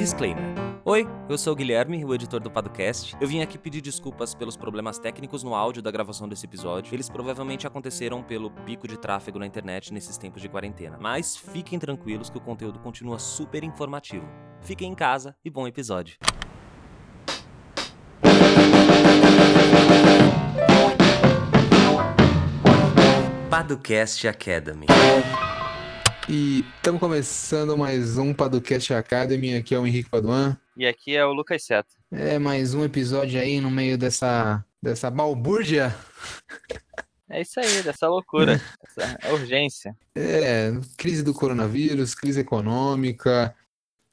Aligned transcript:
Disclaimer. 0.00 0.42
Oi, 0.82 1.06
eu 1.28 1.36
sou 1.36 1.52
o 1.52 1.56
Guilherme, 1.56 2.02
o 2.06 2.14
editor 2.14 2.40
do 2.40 2.50
podcast. 2.50 3.14
Eu 3.20 3.28
vim 3.28 3.42
aqui 3.42 3.58
pedir 3.58 3.82
desculpas 3.82 4.34
pelos 4.34 4.56
problemas 4.56 4.98
técnicos 4.98 5.42
no 5.42 5.54
áudio 5.54 5.82
da 5.82 5.90
gravação 5.90 6.26
desse 6.26 6.46
episódio. 6.46 6.94
Eles 6.94 7.10
provavelmente 7.10 7.66
aconteceram 7.66 8.22
pelo 8.22 8.50
pico 8.50 8.88
de 8.88 8.96
tráfego 8.96 9.38
na 9.38 9.44
internet 9.44 9.92
nesses 9.92 10.16
tempos 10.16 10.40
de 10.40 10.48
quarentena. 10.48 10.96
Mas 10.98 11.36
fiquem 11.36 11.78
tranquilos 11.78 12.30
que 12.30 12.38
o 12.38 12.40
conteúdo 12.40 12.78
continua 12.78 13.18
super 13.18 13.62
informativo. 13.62 14.26
Fiquem 14.62 14.90
em 14.90 14.94
casa 14.94 15.36
e 15.44 15.50
bom 15.50 15.68
episódio. 15.68 16.16
Paducast 23.50 24.26
Academy. 24.26 24.86
E 26.32 26.64
estamos 26.76 27.00
começando 27.00 27.76
mais 27.76 28.16
um 28.16 28.32
Paducast 28.32 28.94
Academy. 28.94 29.56
Aqui 29.56 29.74
é 29.74 29.78
o 29.80 29.84
Henrique 29.84 30.08
Paduan. 30.08 30.56
E 30.76 30.86
aqui 30.86 31.16
é 31.16 31.26
o 31.26 31.32
Lucas 31.32 31.64
Seto. 31.64 31.88
É 32.08 32.38
mais 32.38 32.72
um 32.72 32.84
episódio 32.84 33.40
aí 33.40 33.60
no 33.60 33.68
meio 33.68 33.98
dessa, 33.98 34.64
dessa 34.80 35.10
balbúrdia. 35.10 35.92
É 37.28 37.40
isso 37.40 37.58
aí, 37.58 37.82
dessa 37.82 38.06
loucura, 38.06 38.60
essa 38.86 39.32
urgência. 39.32 39.92
É, 40.14 40.70
crise 40.96 41.24
do 41.24 41.34
coronavírus, 41.34 42.14
crise 42.14 42.38
econômica. 42.38 43.52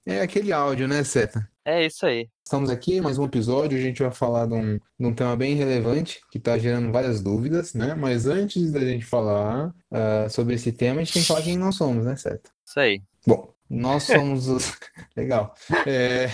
É 0.03 0.21
aquele 0.21 0.51
áudio, 0.51 0.87
né, 0.87 1.03
Seta? 1.03 1.47
É 1.67 1.85
isso 1.85 2.05
aí. 2.05 2.29
Estamos 2.45 2.69
aqui, 2.69 3.01
mais 3.01 3.17
um 3.17 3.25
episódio. 3.25 3.77
A 3.77 3.81
gente 3.81 4.01
vai 4.01 4.09
falar 4.09 4.45
de 4.45 4.53
um, 4.53 4.79
de 4.97 5.05
um 5.05 5.13
tema 5.13 5.35
bem 5.35 5.53
relevante 5.53 6.21
que 6.31 6.37
está 6.37 6.57
gerando 6.57 6.93
várias 6.93 7.21
dúvidas, 7.21 7.73
né? 7.73 7.93
Mas 7.93 8.25
antes 8.25 8.71
da 8.71 8.79
gente 8.79 9.03
falar 9.03 9.75
uh, 9.91 10.29
sobre 10.29 10.55
esse 10.55 10.71
tema, 10.71 11.01
a 11.01 11.03
gente 11.03 11.11
tem 11.11 11.21
que 11.23 11.27
falar 11.27 11.41
quem 11.41 11.57
nós 11.57 11.75
somos, 11.75 12.05
né, 12.05 12.15
Seta? 12.15 12.49
Isso 12.65 12.79
aí. 12.79 13.01
Bom, 13.27 13.53
nós 13.69 14.03
somos 14.03 14.47
os. 14.47 14.77
Legal. 15.13 15.53
É, 15.85 16.27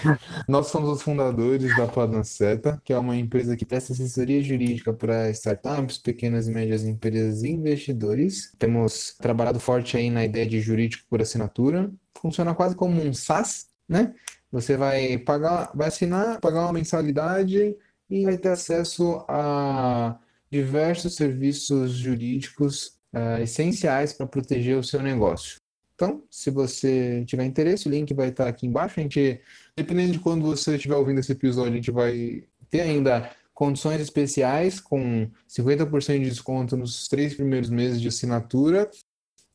nós 0.47 0.67
somos 0.67 0.87
os 0.91 1.01
fundadores 1.01 1.75
da 1.75 1.87
Padanceta, 1.87 2.79
que 2.85 2.93
é 2.93 2.99
uma 2.99 3.15
empresa 3.15 3.57
que 3.57 3.65
presta 3.65 3.93
assessoria 3.93 4.39
jurídica 4.43 4.93
para 4.93 5.31
startups, 5.31 5.97
pequenas 5.97 6.47
e 6.47 6.51
médias 6.51 6.83
empresas 6.83 7.41
e 7.41 7.49
investidores. 7.49 8.51
Temos 8.59 9.15
trabalhado 9.19 9.59
forte 9.59 9.97
aí 9.97 10.11
na 10.11 10.23
ideia 10.23 10.45
de 10.45 10.61
jurídico 10.61 11.05
por 11.09 11.23
assinatura. 11.23 11.91
Funciona 12.21 12.53
quase 12.53 12.75
como 12.75 13.01
um 13.01 13.11
SaaS, 13.11 13.69
né? 13.89 14.13
Você 14.53 14.77
vai 14.77 15.17
pagar, 15.17 15.71
vai 15.73 15.87
assinar, 15.87 16.39
pagar 16.39 16.61
uma 16.61 16.73
mensalidade 16.73 17.75
e 18.07 18.23
vai 18.23 18.37
ter 18.37 18.49
acesso 18.49 19.25
a 19.27 20.19
diversos 20.51 21.15
serviços 21.15 21.93
jurídicos 21.93 22.99
uh, 23.11 23.41
essenciais 23.41 24.13
para 24.13 24.27
proteger 24.27 24.77
o 24.77 24.83
seu 24.83 25.01
negócio. 25.01 25.55
Então, 25.95 26.21
se 26.29 26.51
você 26.51 27.25
tiver 27.25 27.45
interesse, 27.45 27.87
o 27.87 27.91
link 27.91 28.13
vai 28.13 28.29
estar 28.29 28.47
aqui 28.47 28.67
embaixo. 28.67 28.99
A 28.99 29.03
gente, 29.03 29.41
dependendo 29.75 30.11
de 30.11 30.19
quando 30.19 30.43
você 30.43 30.75
estiver 30.75 30.95
ouvindo 30.95 31.19
esse 31.19 31.31
episódio, 31.31 31.73
a 31.73 31.75
gente 31.75 31.89
vai 31.89 32.43
ter 32.69 32.81
ainda 32.81 33.31
condições 33.55 34.01
especiais 34.01 34.79
com 34.79 35.31
50% 35.49 36.19
de 36.19 36.29
desconto 36.29 36.77
nos 36.77 37.07
três 37.07 37.33
primeiros 37.33 37.71
meses 37.71 37.99
de 37.99 38.07
assinatura. 38.07 38.87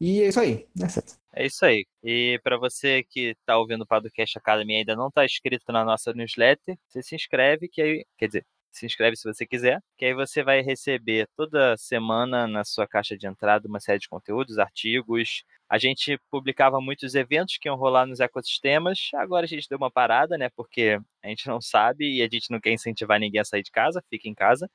E 0.01 0.23
é 0.23 0.29
isso 0.29 0.41
aí, 0.41 0.67
né, 0.75 0.89
certo? 0.89 1.18
É 1.35 1.47
isso 1.47 1.65
aí. 1.65 1.87
E 2.03 2.41
para 2.43 2.57
você 2.59 3.03
que 3.03 3.31
está 3.31 3.59
ouvindo 3.59 3.83
o 3.83 3.87
Podcast 3.87 4.39
Academy 4.39 4.75
e 4.75 4.77
ainda 4.79 4.97
não 4.97 5.09
está 5.09 5.25
inscrito 5.25 5.71
na 5.73 5.85
nossa 5.85 6.13
newsletter, 6.13 6.77
você 6.87 7.03
se 7.03 7.15
inscreve, 7.15 7.69
que 7.69 7.83
aí, 7.83 8.05
quer 8.17 8.27
dizer, 8.27 8.47
se 8.71 8.87
inscreve 8.87 9.17
se 9.17 9.25
você 9.25 9.47
quiser, 9.47 9.81
que 9.97 10.05
aí 10.05 10.15
você 10.15 10.43
vai 10.43 10.61
receber 10.63 11.29
toda 11.37 11.77
semana 11.77 12.47
na 12.47 12.65
sua 12.65 12.87
caixa 12.87 13.17
de 13.17 13.27
entrada 13.27 13.69
uma 13.69 13.81
série 13.81 13.99
de 13.99 14.09
conteúdos, 14.09 14.59
artigos. 14.59 15.45
A 15.69 15.79
gente 15.79 16.19
publicava 16.31 16.81
muitos 16.81 17.15
eventos 17.15 17.59
que 17.59 17.69
iam 17.69 17.77
rolar 17.77 18.07
nos 18.07 18.21
ecossistemas. 18.21 19.11
Agora 19.15 19.45
a 19.45 19.49
gente 19.49 19.69
deu 19.69 19.79
uma 19.79 19.91
parada, 19.91 20.39
né? 20.39 20.49
Porque 20.57 20.99
a 21.23 21.29
gente 21.29 21.47
não 21.47 21.61
sabe 21.61 22.05
e 22.19 22.23
a 22.23 22.29
gente 22.31 22.51
não 22.51 22.61
quer 22.61 22.73
incentivar 22.73 23.21
ninguém 23.21 23.41
a 23.41 23.45
sair 23.45 23.63
de 23.63 23.71
casa, 23.71 24.03
fica 24.09 24.29
em 24.29 24.35
casa. 24.35 24.71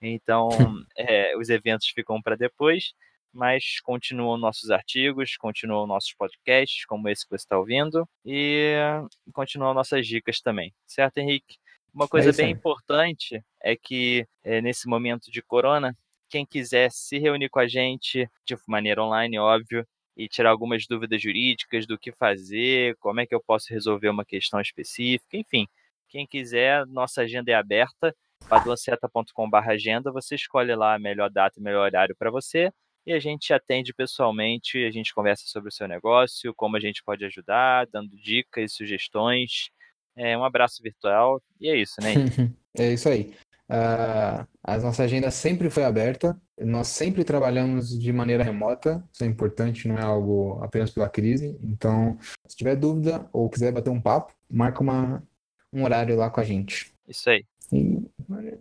Então, 0.00 0.48
é, 0.96 1.36
os 1.36 1.48
eventos 1.50 1.88
ficam 1.88 2.20
para 2.22 2.36
depois 2.36 2.92
mas 3.32 3.80
continuam 3.82 4.36
nossos 4.36 4.70
artigos, 4.70 5.36
continuam 5.36 5.86
nossos 5.86 6.12
podcasts, 6.14 6.84
como 6.84 7.08
esse 7.08 7.24
que 7.24 7.30
você 7.30 7.44
está 7.44 7.58
ouvindo, 7.58 8.08
e 8.24 8.74
continuam 9.32 9.74
nossas 9.74 10.06
dicas 10.06 10.40
também, 10.40 10.72
certo, 10.86 11.18
Henrique? 11.18 11.56
Uma 11.92 12.06
coisa 12.06 12.30
é 12.30 12.32
bem 12.32 12.50
importante 12.50 13.42
é 13.60 13.76
que 13.76 14.26
é, 14.44 14.60
nesse 14.60 14.88
momento 14.88 15.30
de 15.30 15.42
corona, 15.42 15.96
quem 16.28 16.46
quiser 16.46 16.90
se 16.92 17.18
reunir 17.18 17.48
com 17.48 17.58
a 17.58 17.66
gente 17.66 18.28
de 18.46 18.56
maneira 18.68 19.02
online, 19.02 19.38
óbvio, 19.38 19.86
e 20.16 20.28
tirar 20.28 20.50
algumas 20.50 20.86
dúvidas 20.86 21.20
jurídicas 21.20 21.86
do 21.86 21.98
que 21.98 22.12
fazer, 22.12 22.96
como 22.98 23.20
é 23.20 23.26
que 23.26 23.34
eu 23.34 23.42
posso 23.44 23.72
resolver 23.72 24.08
uma 24.08 24.24
questão 24.24 24.60
específica, 24.60 25.36
enfim, 25.36 25.66
quem 26.08 26.26
quiser, 26.26 26.86
nossa 26.86 27.22
agenda 27.22 27.50
é 27.50 27.54
aberta, 27.54 28.14
paduanceta.com.br 28.48 29.56
agenda, 29.68 30.12
você 30.12 30.34
escolhe 30.34 30.74
lá 30.74 30.94
a 30.94 30.98
melhor 30.98 31.30
data 31.30 31.58
e 31.58 31.62
melhor 31.62 31.86
horário 31.86 32.14
para 32.16 32.30
você, 32.30 32.72
e 33.06 33.12
a 33.12 33.18
gente 33.18 33.52
atende 33.52 33.94
pessoalmente, 33.94 34.84
a 34.84 34.90
gente 34.90 35.14
conversa 35.14 35.44
sobre 35.46 35.68
o 35.68 35.72
seu 35.72 35.88
negócio, 35.88 36.54
como 36.54 36.76
a 36.76 36.80
gente 36.80 37.02
pode 37.02 37.24
ajudar, 37.24 37.86
dando 37.86 38.16
dicas, 38.16 38.72
sugestões. 38.72 39.70
É 40.16 40.36
um 40.36 40.44
abraço 40.44 40.82
virtual 40.82 41.42
e 41.60 41.68
é 41.68 41.76
isso, 41.76 41.96
né? 42.00 42.14
é 42.78 42.92
isso 42.92 43.08
aí. 43.08 43.34
Uh, 43.70 44.44
a 44.64 44.78
nossa 44.78 45.04
agenda 45.04 45.30
sempre 45.30 45.70
foi 45.70 45.84
aberta, 45.84 46.36
nós 46.58 46.88
sempre 46.88 47.22
trabalhamos 47.22 47.96
de 47.96 48.12
maneira 48.12 48.42
remota, 48.42 49.02
isso 49.12 49.22
é 49.22 49.26
importante, 49.28 49.86
não 49.86 49.96
é 49.96 50.02
algo 50.02 50.58
apenas 50.60 50.90
pela 50.90 51.08
crise. 51.08 51.56
Então, 51.62 52.18
se 52.46 52.56
tiver 52.56 52.74
dúvida 52.74 53.28
ou 53.32 53.48
quiser 53.48 53.72
bater 53.72 53.90
um 53.90 54.00
papo, 54.00 54.34
marca 54.50 54.82
uma, 54.82 55.22
um 55.72 55.84
horário 55.84 56.16
lá 56.16 56.28
com 56.28 56.40
a 56.40 56.44
gente. 56.44 56.92
Isso 57.06 57.30
aí. 57.30 57.44
E 57.72 58.02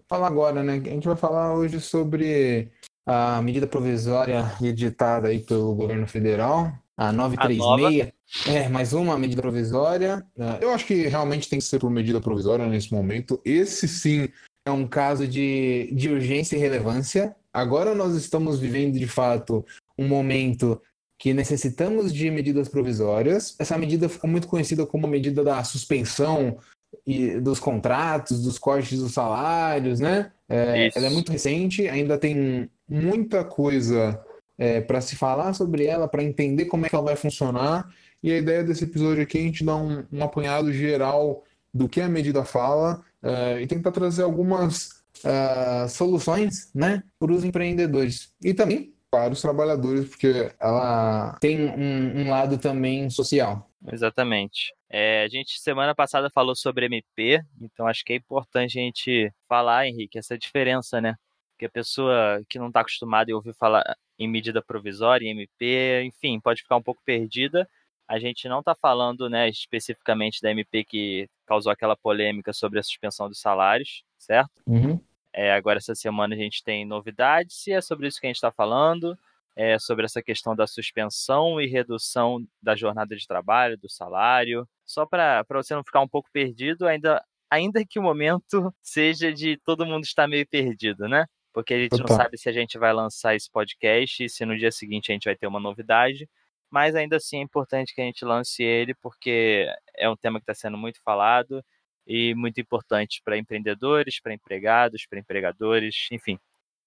falar 0.07 0.27
agora, 0.27 0.63
né? 0.63 0.73
A 0.73 0.89
gente 0.89 1.07
vai 1.07 1.17
falar 1.17 1.55
hoje 1.55 1.81
sobre 1.81 2.71
a 3.11 3.41
medida 3.41 3.65
provisória 3.65 4.45
editada 4.61 5.29
aí 5.29 5.39
pelo 5.39 5.73
governo 5.73 6.05
federal, 6.05 6.71
a 6.95 7.11
936. 7.11 8.13
A 8.45 8.51
é, 8.51 8.69
mais 8.69 8.93
uma 8.93 9.17
medida 9.17 9.41
provisória. 9.41 10.23
É, 10.37 10.63
eu 10.63 10.69
acho 10.69 10.85
que 10.85 11.07
realmente 11.07 11.49
tem 11.49 11.57
que 11.57 11.65
ser 11.65 11.79
por 11.79 11.89
medida 11.89 12.21
provisória 12.21 12.67
nesse 12.67 12.93
momento. 12.93 13.41
Esse 13.43 13.87
sim 13.87 14.29
é 14.63 14.69
um 14.69 14.85
caso 14.85 15.27
de, 15.27 15.89
de 15.91 16.07
urgência 16.07 16.55
e 16.55 16.59
relevância. 16.59 17.35
Agora 17.51 17.95
nós 17.95 18.13
estamos 18.13 18.59
vivendo 18.59 18.99
de 18.99 19.07
fato 19.07 19.65
um 19.97 20.07
momento 20.07 20.79
que 21.17 21.33
necessitamos 21.33 22.13
de 22.13 22.29
medidas 22.29 22.69
provisórias. 22.69 23.55
Essa 23.57 23.75
medida 23.75 24.07
ficou 24.07 24.29
muito 24.29 24.47
conhecida 24.47 24.85
como 24.85 25.07
a 25.07 25.09
medida 25.09 25.43
da 25.43 25.63
suspensão 25.63 26.59
e 27.07 27.39
dos 27.39 27.59
contratos, 27.59 28.43
dos 28.43 28.59
cortes 28.59 28.99
dos 28.99 29.13
salários, 29.13 29.99
né? 29.99 30.31
É, 30.47 30.91
ela 30.95 31.07
é 31.07 31.09
muito 31.09 31.31
recente, 31.31 31.87
ainda 31.87 32.15
tem 32.15 32.69
muita 32.89 33.43
coisa 33.43 34.19
é, 34.57 34.81
para 34.81 34.99
se 35.01 35.15
falar 35.15 35.53
sobre 35.53 35.85
ela, 35.85 36.07
para 36.07 36.23
entender 36.23 36.65
como 36.65 36.85
é 36.85 36.89
que 36.89 36.95
ela 36.95 37.05
vai 37.05 37.15
funcionar. 37.15 37.87
E 38.21 38.31
a 38.31 38.37
ideia 38.37 38.63
desse 38.63 38.83
episódio 38.83 39.23
aqui 39.23 39.37
é 39.37 39.41
a 39.41 39.43
gente 39.45 39.63
dar 39.63 39.77
um, 39.77 40.05
um 40.11 40.23
apanhado 40.23 40.71
geral 40.73 41.43
do 41.73 41.87
que 41.87 42.01
a 42.01 42.09
medida 42.09 42.43
fala 42.43 43.03
é, 43.23 43.61
e 43.61 43.67
tentar 43.67 43.91
trazer 43.91 44.23
algumas 44.23 45.01
é, 45.23 45.87
soluções 45.87 46.71
né, 46.73 47.03
para 47.17 47.31
os 47.31 47.43
empreendedores. 47.43 48.33
E 48.43 48.53
também 48.53 48.93
para 49.09 49.33
os 49.33 49.41
trabalhadores, 49.41 50.07
porque 50.07 50.51
ela 50.59 51.37
tem 51.39 51.65
um, 51.65 52.21
um 52.21 52.29
lado 52.29 52.57
também 52.57 53.09
social. 53.09 53.69
Exatamente. 53.91 54.73
É, 54.89 55.23
a 55.23 55.27
gente 55.27 55.59
semana 55.59 55.95
passada 55.95 56.29
falou 56.29 56.55
sobre 56.55 56.85
MP, 56.85 57.41
então 57.61 57.87
acho 57.87 58.03
que 58.03 58.13
é 58.13 58.15
importante 58.17 58.77
a 58.77 58.81
gente 58.81 59.31
falar, 59.47 59.87
Henrique, 59.87 60.17
essa 60.17 60.37
diferença, 60.37 60.99
né? 60.99 61.15
Que 61.59 61.65
a 61.65 61.69
pessoa 61.69 62.41
que 62.47 62.57
não 62.57 62.67
está 62.67 62.79
acostumada 62.79 63.31
a 63.31 63.35
ouvir 63.35 63.53
falar 63.53 63.83
em 64.17 64.27
medida 64.27 64.61
provisória, 64.61 65.27
em 65.27 65.31
MP, 65.31 66.03
enfim, 66.03 66.39
pode 66.39 66.61
ficar 66.61 66.77
um 66.77 66.81
pouco 66.81 67.01
perdida. 67.05 67.69
A 68.07 68.17
gente 68.17 68.47
não 68.47 68.59
está 68.59 68.73
falando 68.73 69.29
né, 69.29 69.49
especificamente 69.49 70.41
da 70.41 70.49
MP 70.49 70.83
que 70.85 71.29
causou 71.45 71.71
aquela 71.71 71.95
polêmica 71.95 72.53
sobre 72.53 72.79
a 72.79 72.83
suspensão 72.83 73.27
dos 73.27 73.39
salários, 73.39 74.03
certo? 74.17 74.49
Uhum. 74.65 74.99
É, 75.31 75.53
agora, 75.53 75.77
essa 75.77 75.93
semana, 75.93 76.33
a 76.33 76.37
gente 76.37 76.63
tem 76.63 76.85
novidades 76.85 77.67
e 77.67 77.71
é 77.71 77.81
sobre 77.81 78.07
isso 78.07 78.19
que 78.19 78.25
a 78.25 78.29
gente 78.29 78.37
está 78.37 78.51
falando. 78.51 79.17
É 79.55 79.77
sobre 79.77 80.05
essa 80.05 80.23
questão 80.23 80.55
da 80.55 80.65
suspensão 80.65 81.59
e 81.59 81.67
redução 81.67 82.43
da 82.61 82.75
jornada 82.75 83.15
de 83.15 83.27
trabalho, 83.27 83.77
do 83.77 83.89
salário. 83.89 84.67
Só 84.85 85.05
para 85.05 85.45
você 85.49 85.75
não 85.75 85.83
ficar 85.83 85.99
um 85.99 86.07
pouco 86.07 86.29
perdido, 86.31 86.87
ainda, 86.87 87.23
ainda 87.49 87.85
que 87.85 87.99
o 87.99 88.03
momento 88.03 88.73
seja 88.81 89.33
de 89.33 89.57
todo 89.65 89.85
mundo 89.85 90.05
estar 90.05 90.27
meio 90.27 90.47
perdido, 90.47 91.07
né? 91.07 91.25
Porque 91.53 91.73
a 91.73 91.79
gente 91.79 91.95
Opa. 91.95 92.03
não 92.07 92.15
sabe 92.15 92.37
se 92.37 92.47
a 92.49 92.51
gente 92.51 92.77
vai 92.77 92.93
lançar 92.93 93.35
esse 93.35 93.49
podcast 93.49 94.23
e 94.23 94.29
se 94.29 94.45
no 94.45 94.57
dia 94.57 94.71
seguinte 94.71 95.11
a 95.11 95.13
gente 95.13 95.25
vai 95.25 95.35
ter 95.35 95.47
uma 95.47 95.59
novidade. 95.59 96.29
Mas 96.71 96.95
ainda 96.95 97.15
assim 97.15 97.39
é 97.39 97.41
importante 97.41 97.95
que 97.95 98.01
a 98.01 98.03
gente 98.03 98.23
lance 98.23 98.63
ele, 98.63 98.93
porque 98.95 99.67
é 99.97 100.09
um 100.09 100.15
tema 100.15 100.39
que 100.39 100.43
está 100.43 100.53
sendo 100.53 100.77
muito 100.77 101.01
falado 101.03 101.63
e 102.05 102.33
muito 102.35 102.61
importante 102.61 103.21
para 103.23 103.37
empreendedores, 103.37 104.21
para 104.21 104.33
empregados, 104.33 105.05
para 105.07 105.19
empregadores, 105.19 106.07
enfim. 106.11 106.39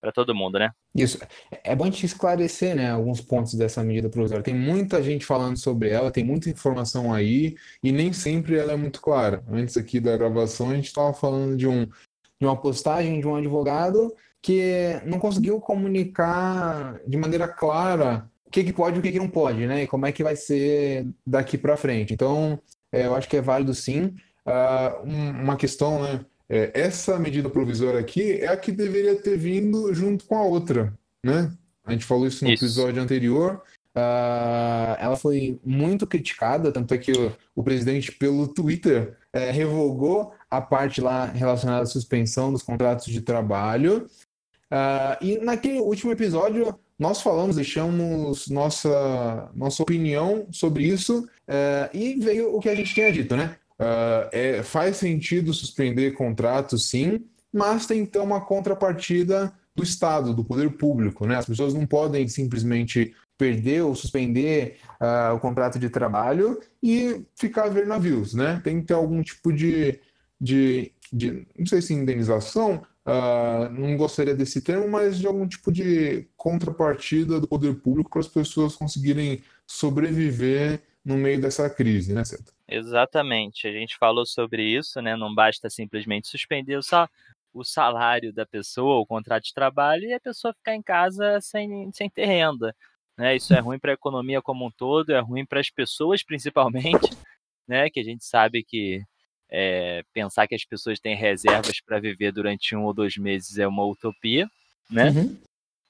para 0.03 0.11
todo 0.11 0.35
mundo, 0.35 0.59
né? 0.59 0.73
Isso. 0.95 1.17
É 1.63 1.77
bom 1.77 1.85
a 1.85 1.87
gente 1.87 2.05
esclarecer, 2.05 2.75
né, 2.75 2.91
alguns 2.91 3.21
pontos 3.21 3.55
dessa 3.55 3.85
medida 3.85 4.11
provisória. 4.11 4.43
Tem 4.43 4.55
muita 4.55 5.01
gente 5.01 5.25
falando 5.25 5.57
sobre 5.57 5.91
ela, 5.91 6.11
tem 6.11 6.25
muita 6.25 6.51
informação 6.51 7.15
aí, 7.15 7.55
e 7.83 7.93
nem 7.93 8.13
sempre 8.13 8.57
ela 8.57 8.73
é 8.73 8.77
muito 8.77 9.01
clara. 9.01 9.45
Antes 9.49 9.77
aqui 9.77 10.01
da 10.01 10.17
gravação, 10.17 10.71
a 10.71 10.75
gente 10.75 10.87
estava 10.87 11.15
falando 11.15 11.57
de, 11.57 11.69
um, 11.69 11.87
de 11.87 12.47
uma 12.47 12.61
postagem 12.61 13.21
de 13.21 13.29
um 13.29 13.37
advogado 13.37 14.13
que 14.43 15.01
não 15.07 15.21
conseguiu 15.21 15.61
comunicar 15.61 17.01
de 17.07 17.17
maneira 17.17 17.47
clara 17.47 18.29
o 18.45 18.51
que, 18.51 18.65
que 18.65 18.73
pode 18.73 18.97
e 18.97 18.99
o 18.99 19.03
que, 19.03 19.13
que 19.13 19.19
não 19.19 19.29
pode, 19.29 19.67
né? 19.67 19.85
E 19.85 19.87
como 19.87 20.05
é 20.05 20.13
que 20.13 20.25
vai 20.25 20.35
ser 20.35 21.07
daqui 21.25 21.57
para 21.57 21.77
frente. 21.77 22.13
Então, 22.13 22.61
é, 22.91 23.07
eu 23.07 23.15
acho 23.15 23.29
que 23.29 23.37
é 23.37 23.41
válido 23.41 23.73
sim. 23.73 24.15
Uh, 24.45 25.05
uma 25.05 25.57
questão, 25.57 26.03
né? 26.03 26.27
É, 26.49 26.71
essa 26.75 27.19
medida 27.19 27.49
provisória 27.49 28.01
aqui 28.01 28.33
é 28.33 28.49
a 28.49 28.57
que 28.57 28.73
deveria 28.73 29.15
ter 29.15 29.39
vindo 29.39 29.95
junto 29.95 30.27
com 30.27 30.37
a 30.37 30.43
outra, 30.43 30.93
né? 31.25 31.51
A 31.85 31.93
gente 31.93 32.05
falou 32.05 32.27
isso 32.27 32.45
no 32.45 32.51
isso. 32.51 32.65
episódio 32.65 33.01
anterior. 33.01 33.63
Uh, 33.95 34.97
ela 34.99 35.17
foi 35.17 35.61
muito 35.65 36.07
criticada, 36.07 36.73
tanto 36.73 36.93
é 36.95 36.99
que 36.99 37.13
o, 37.13 37.33
o 37.55 37.63
presidente, 37.63 38.11
pelo 38.13 38.49
Twitter, 38.49 39.17
é, 39.33 39.51
revogou 39.51 40.35
a 40.51 40.61
parte 40.61 41.01
lá 41.01 41.27
relacionada 41.27 41.83
à 41.83 41.87
suspensão 41.87 42.53
dos 42.53 42.63
contratos 42.63 43.07
de 43.07 43.21
trabalho. 43.21 44.07
Uh, 44.73 45.23
e 45.23 45.39
naquele 45.39 45.81
último 45.81 46.13
episódio, 46.13 46.75
nós 46.99 47.21
falamos, 47.21 47.57
deixamos 47.57 48.49
nossa, 48.49 49.51
nossa 49.55 49.83
opinião 49.83 50.47
sobre 50.51 50.85
isso, 50.85 51.29
uh, 51.47 51.95
e 51.95 52.15
veio 52.15 52.57
o 52.57 52.59
que 52.59 52.71
a 52.71 52.75
gente 52.75 52.95
tinha 52.95 53.13
dito, 53.13 53.37
né? 53.37 53.57
Uh, 53.79 54.29
é, 54.33 54.63
faz 54.63 54.97
sentido 54.97 55.53
suspender 55.53 56.13
contratos, 56.13 56.89
sim, 56.89 57.23
mas 57.53 57.85
tem 57.85 58.01
então 58.01 58.25
uma 58.25 58.41
contrapartida 58.41 59.53
do 59.75 59.83
Estado, 59.83 60.33
do 60.33 60.45
poder 60.45 60.71
público. 60.71 61.27
Né? 61.27 61.37
As 61.37 61.47
pessoas 61.47 61.75
não 61.75 61.87
podem 61.87 62.27
simplesmente 62.29 63.15
perder 63.37 63.83
ou 63.83 63.95
suspender 63.95 64.79
uh, 65.01 65.35
o 65.35 65.41
contrato 65.41 65.79
de 65.79 65.91
trabalho 65.91 66.61
e 66.83 67.25
ficar 67.35 67.65
a 67.65 67.69
ver 67.69 67.87
navios. 67.87 68.35
Né? 68.35 68.61
Tem 68.63 68.81
que 68.81 68.87
ter 68.87 68.95
algum 68.95 69.23
tipo 69.23 69.53
de, 69.53 69.99
de, 70.41 70.93
de 71.13 71.47
não 71.59 71.67
sei 71.67 71.83
se 71.83 71.93
indenização, 71.93 72.83
uh, 73.07 73.69
não 73.73 73.97
gostaria 73.97 74.35
desse 74.35 74.63
termo, 74.63 74.89
mas 74.89 75.19
de 75.19 75.27
algum 75.27 75.47
tipo 75.47 75.73
de 75.73 76.29
contrapartida 76.37 77.41
do 77.41 77.49
poder 77.49 77.75
público 77.81 78.11
para 78.11 78.21
as 78.21 78.29
pessoas 78.29 78.77
conseguirem 78.77 79.43
sobreviver 79.67 80.83
no 81.05 81.17
meio 81.17 81.41
dessa 81.41 81.69
crise, 81.69 82.15
né? 82.15 82.23
Exatamente. 82.69 83.67
A 83.67 83.73
gente 83.73 83.97
falou 83.99 84.25
sobre 84.25 84.63
isso, 84.63 85.01
né? 85.03 85.17
Não 85.17 85.35
basta 85.35 85.69
simplesmente 85.69 86.29
suspender 86.29 86.77
o, 86.77 86.83
sal 86.83 87.09
o 87.53 87.65
salário 87.65 88.33
da 88.33 88.47
pessoa, 88.47 89.01
o 89.01 89.07
contrato 89.07 89.45
de 89.45 89.53
trabalho, 89.53 90.05
e 90.05 90.15
a 90.15 90.21
pessoa 90.21 90.55
ficar 90.55 90.75
em 90.75 90.83
casa 90.83 91.41
sem, 91.41 91.91
sem 91.93 92.09
ter 92.09 92.25
renda. 92.25 92.75
Né? 93.19 93.37
Isso 93.37 93.53
é 93.53 93.59
ruim 93.61 93.79
para 93.79 93.93
a 93.93 93.95
economia 93.95 94.41
como 94.41 94.67
um 94.67 94.71
todo, 94.71 95.11
é 95.11 95.21
ruim 95.21 95.45
para 95.45 95.61
as 95.61 95.69
pessoas 95.69 96.23
principalmente, 96.25 97.11
né? 97.69 97.91
Que 97.91 98.01
a 98.01 98.05
gente 98.05 98.25
sabe 98.25 98.65
que 98.65 99.03
é, 99.55 100.03
pensar 100.15 100.49
que 100.49 100.55
as 100.55 100.65
pessoas 100.65 100.99
têm 100.99 101.15
reservas 101.15 101.79
para 101.79 102.01
viver 102.01 102.33
durante 102.33 102.75
um 102.75 102.85
ou 102.85 102.95
dois 102.95 103.19
meses 103.19 103.59
é 103.59 103.69
uma 103.69 103.85
utopia, 103.85 104.49
né? 104.91 105.11
Uhum. 105.11 105.39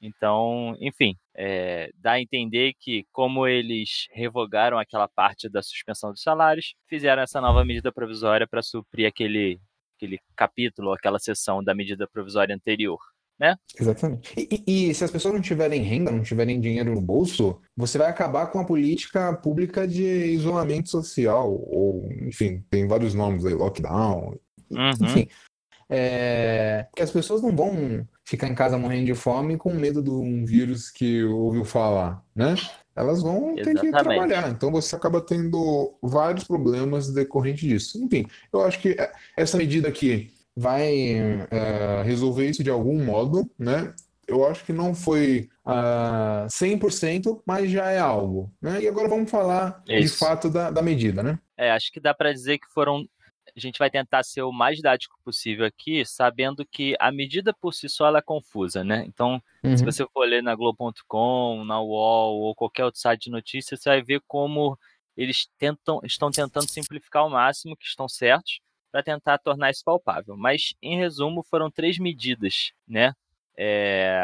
Então, 0.00 0.76
enfim, 0.80 1.16
é, 1.32 1.92
dá 1.96 2.12
a 2.12 2.20
entender 2.20 2.74
que, 2.80 3.06
como 3.12 3.46
eles 3.46 4.08
revogaram 4.10 4.76
aquela 4.76 5.06
parte 5.06 5.48
da 5.48 5.62
suspensão 5.62 6.10
dos 6.10 6.22
salários, 6.22 6.74
fizeram 6.88 7.22
essa 7.22 7.40
nova 7.40 7.64
medida 7.64 7.92
provisória 7.92 8.48
para 8.48 8.62
suprir 8.62 9.06
aquele, 9.06 9.60
aquele 9.96 10.18
capítulo, 10.34 10.92
aquela 10.92 11.20
seção 11.20 11.62
da 11.62 11.72
medida 11.72 12.08
provisória 12.08 12.52
anterior. 12.52 12.98
Né? 13.38 13.56
Exatamente. 13.78 14.32
E, 14.36 14.62
e, 14.66 14.90
e, 14.90 14.94
se 14.94 15.02
as 15.02 15.10
pessoas 15.10 15.34
não 15.34 15.40
tiverem 15.40 15.82
renda, 15.82 16.12
não 16.12 16.22
tiverem 16.22 16.60
dinheiro 16.60 16.94
no 16.94 17.00
bolso, 17.00 17.60
você 17.76 17.98
vai 17.98 18.08
acabar 18.08 18.46
com 18.46 18.60
a 18.60 18.64
política 18.64 19.32
pública 19.34 19.86
de 19.86 20.04
isolamento 20.04 20.88
social, 20.88 21.50
ou, 21.50 22.08
enfim, 22.22 22.64
tem 22.70 22.86
vários 22.86 23.14
nomes 23.14 23.44
aí, 23.44 23.54
lockdown, 23.54 24.38
uhum. 24.70 24.90
enfim. 25.02 25.28
É, 25.88 26.84
porque 26.84 27.02
as 27.02 27.10
pessoas 27.10 27.42
não 27.42 27.54
vão 27.54 28.06
ficar 28.24 28.48
em 28.48 28.54
casa 28.54 28.78
morrendo 28.78 29.06
de 29.06 29.14
fome 29.14 29.58
com 29.58 29.74
medo 29.74 30.02
de 30.02 30.10
um 30.10 30.44
vírus 30.44 30.90
que 30.90 31.22
ouviu 31.24 31.64
falar, 31.64 32.24
né? 32.34 32.54
Elas 32.96 33.22
vão 33.22 33.54
ter 33.56 33.74
que 33.74 33.90
trabalhar. 33.90 34.50
Então 34.50 34.70
você 34.70 34.96
acaba 34.96 35.20
tendo 35.20 35.94
vários 36.02 36.44
problemas 36.44 37.12
decorrentes 37.12 37.68
disso. 37.68 38.02
Enfim, 38.02 38.26
eu 38.52 38.62
acho 38.62 38.80
que 38.80 38.96
essa 39.36 39.58
medida 39.58 39.88
aqui 39.88 40.31
vai 40.56 41.46
é, 41.50 42.02
resolver 42.04 42.48
isso 42.48 42.62
de 42.62 42.70
algum 42.70 43.04
modo, 43.04 43.50
né? 43.58 43.94
Eu 44.26 44.46
acho 44.46 44.64
que 44.64 44.72
não 44.72 44.94
foi 44.94 45.48
uh, 45.66 46.46
100%, 46.46 47.42
mas 47.44 47.70
já 47.70 47.90
é 47.90 47.98
algo. 47.98 48.52
Né? 48.60 48.82
E 48.82 48.88
agora 48.88 49.08
vamos 49.08 49.30
falar 49.30 49.82
isso. 49.88 50.14
de 50.14 50.18
fato 50.18 50.48
da, 50.48 50.70
da 50.70 50.80
medida, 50.80 51.22
né? 51.22 51.38
É, 51.56 51.70
acho 51.72 51.90
que 51.92 52.00
dá 52.00 52.14
para 52.14 52.32
dizer 52.32 52.58
que 52.58 52.72
foram 52.72 53.06
a 53.54 53.60
gente 53.60 53.78
vai 53.78 53.90
tentar 53.90 54.22
ser 54.22 54.42
o 54.42 54.52
mais 54.52 54.76
didático 54.76 55.18
possível 55.24 55.66
aqui, 55.66 56.04
sabendo 56.06 56.64
que 56.64 56.96
a 56.98 57.12
medida 57.12 57.52
por 57.52 57.74
si 57.74 57.88
só 57.88 58.16
é 58.16 58.22
confusa, 58.22 58.82
né? 58.82 59.04
Então, 59.06 59.42
uhum. 59.62 59.76
se 59.76 59.84
você 59.84 60.06
for 60.06 60.24
ler 60.24 60.42
na 60.42 60.54
Globo.com, 60.54 61.64
na 61.64 61.80
UOL 61.80 62.40
ou 62.40 62.54
qualquer 62.54 62.84
outro 62.84 63.00
site 63.00 63.24
de 63.24 63.30
notícias, 63.30 63.80
você 63.80 63.90
vai 63.90 64.02
ver 64.02 64.22
como 64.26 64.78
eles 65.16 65.48
tentam, 65.58 66.00
estão 66.02 66.30
tentando 66.30 66.70
simplificar 66.70 67.22
ao 67.22 67.30
máximo, 67.30 67.76
que 67.76 67.84
estão 67.84 68.08
certos, 68.08 68.60
para 68.92 69.02
tentar 69.02 69.38
tornar 69.38 69.70
isso 69.70 69.82
palpável. 69.84 70.36
Mas, 70.36 70.74
em 70.82 70.98
resumo, 70.98 71.42
foram 71.42 71.70
três 71.70 71.98
medidas, 71.98 72.72
né? 72.86 73.12
É, 73.58 74.22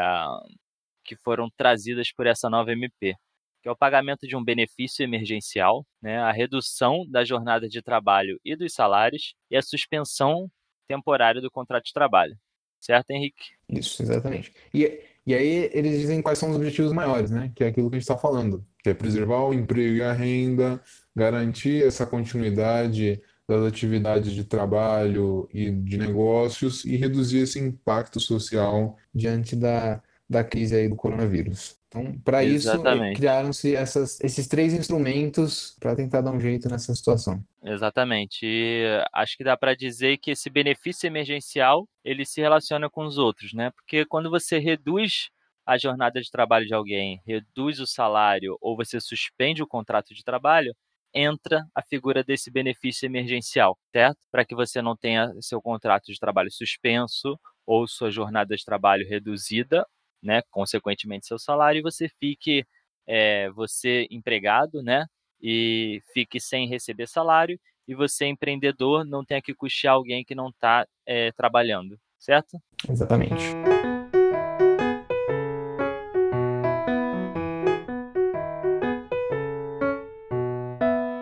que 1.03 1.15
foram 1.17 1.49
trazidas 1.57 2.11
por 2.11 2.27
essa 2.27 2.49
nova 2.49 2.71
MP 2.71 3.15
que 3.61 3.67
é 3.67 3.71
o 3.71 3.75
pagamento 3.75 4.27
de 4.27 4.35
um 4.35 4.43
benefício 4.43 5.03
emergencial, 5.03 5.85
né, 6.01 6.17
a 6.17 6.31
redução 6.31 7.05
da 7.09 7.23
jornada 7.23 7.67
de 7.67 7.81
trabalho 7.81 8.39
e 8.43 8.55
dos 8.55 8.73
salários 8.73 9.35
e 9.51 9.57
a 9.57 9.61
suspensão 9.61 10.49
temporária 10.87 11.41
do 11.41 11.51
contrato 11.51 11.85
de 11.85 11.93
trabalho. 11.93 12.35
Certo, 12.79 13.11
Henrique? 13.11 13.43
Isso, 13.67 14.01
exatamente. 14.01 14.53
E, 14.73 15.01
e 15.25 15.35
aí 15.35 15.69
eles 15.73 15.99
dizem 15.99 16.21
quais 16.21 16.39
são 16.39 16.49
os 16.49 16.55
objetivos 16.55 16.93
maiores, 16.93 17.29
né? 17.29 17.51
Que 17.53 17.65
é 17.65 17.67
aquilo 17.67 17.89
que 17.89 17.97
a 17.97 17.99
gente 17.99 18.09
está 18.09 18.17
falando, 18.17 18.65
que 18.81 18.89
é 18.89 18.93
preservar 18.93 19.43
o 19.43 19.53
emprego 19.53 19.97
e 19.97 20.01
a 20.01 20.13
renda, 20.13 20.81
garantir 21.13 21.85
essa 21.85 22.05
continuidade 22.05 23.21
das 23.49 23.65
atividades 23.65 24.31
de 24.31 24.43
trabalho 24.43 25.49
e 25.51 25.71
de 25.71 25.97
negócios 25.97 26.85
e 26.85 26.95
reduzir 26.95 27.39
esse 27.39 27.59
impacto 27.59 28.19
social 28.19 28.95
diante 29.13 29.55
da, 29.55 30.03
da 30.29 30.43
crise 30.43 30.75
aí 30.75 30.87
do 30.87 30.95
coronavírus. 30.95 31.75
Então, 31.87 32.13
para 32.23 32.43
isso, 32.43 32.69
criaram-se 33.15 33.73
esses 33.73 34.47
três 34.47 34.73
instrumentos 34.75 35.75
para 35.79 35.95
tentar 35.95 36.21
dar 36.21 36.31
um 36.31 36.39
jeito 36.39 36.69
nessa 36.69 36.93
situação. 36.93 37.43
Exatamente. 37.63 38.41
E 38.43 38.85
acho 39.11 39.35
que 39.35 39.43
dá 39.43 39.57
para 39.57 39.75
dizer 39.75 40.17
que 40.17 40.29
esse 40.29 40.51
benefício 40.51 41.07
emergencial 41.07 41.89
ele 42.05 42.25
se 42.25 42.39
relaciona 42.39 42.87
com 42.87 43.03
os 43.03 43.17
outros, 43.17 43.53
né? 43.53 43.71
Porque 43.71 44.05
quando 44.05 44.29
você 44.29 44.59
reduz 44.59 45.31
a 45.65 45.79
jornada 45.79 46.21
de 46.21 46.29
trabalho 46.29 46.67
de 46.67 46.75
alguém, 46.75 47.19
reduz 47.25 47.79
o 47.79 47.87
salário 47.87 48.55
ou 48.61 48.77
você 48.77 48.99
suspende 48.99 49.63
o 49.63 49.67
contrato 49.67 50.13
de 50.13 50.23
trabalho, 50.23 50.75
entra 51.13 51.65
a 51.73 51.81
figura 51.81 52.23
desse 52.23 52.51
benefício 52.51 53.05
emergencial, 53.05 53.77
certo? 53.91 54.19
Para 54.31 54.45
que 54.45 54.55
você 54.55 54.81
não 54.81 54.95
tenha 54.95 55.31
seu 55.41 55.61
contrato 55.61 56.05
de 56.11 56.19
trabalho 56.19 56.51
suspenso 56.51 57.39
ou 57.65 57.87
sua 57.87 58.11
jornada 58.11 58.55
de 58.55 58.63
trabalho 58.63 59.07
reduzida 59.07 59.85
né, 60.21 60.41
consequentemente 60.49 61.27
seu 61.27 61.39
salário, 61.39 61.79
e 61.79 61.83
você 61.83 62.09
fique, 62.19 62.65
é, 63.07 63.49
você 63.51 64.07
empregado, 64.11 64.83
né, 64.83 65.05
e 65.41 66.01
fique 66.13 66.39
sem 66.39 66.67
receber 66.67 67.07
salário, 67.07 67.59
e 67.87 67.95
você 67.95 68.25
empreendedor 68.25 69.03
não 69.03 69.25
tenha 69.25 69.41
que 69.41 69.53
custear 69.53 69.95
alguém 69.95 70.23
que 70.23 70.35
não 70.35 70.49
está 70.49 70.85
é, 71.05 71.31
trabalhando, 71.31 71.97
certo? 72.19 72.59
Exatamente. 72.87 73.43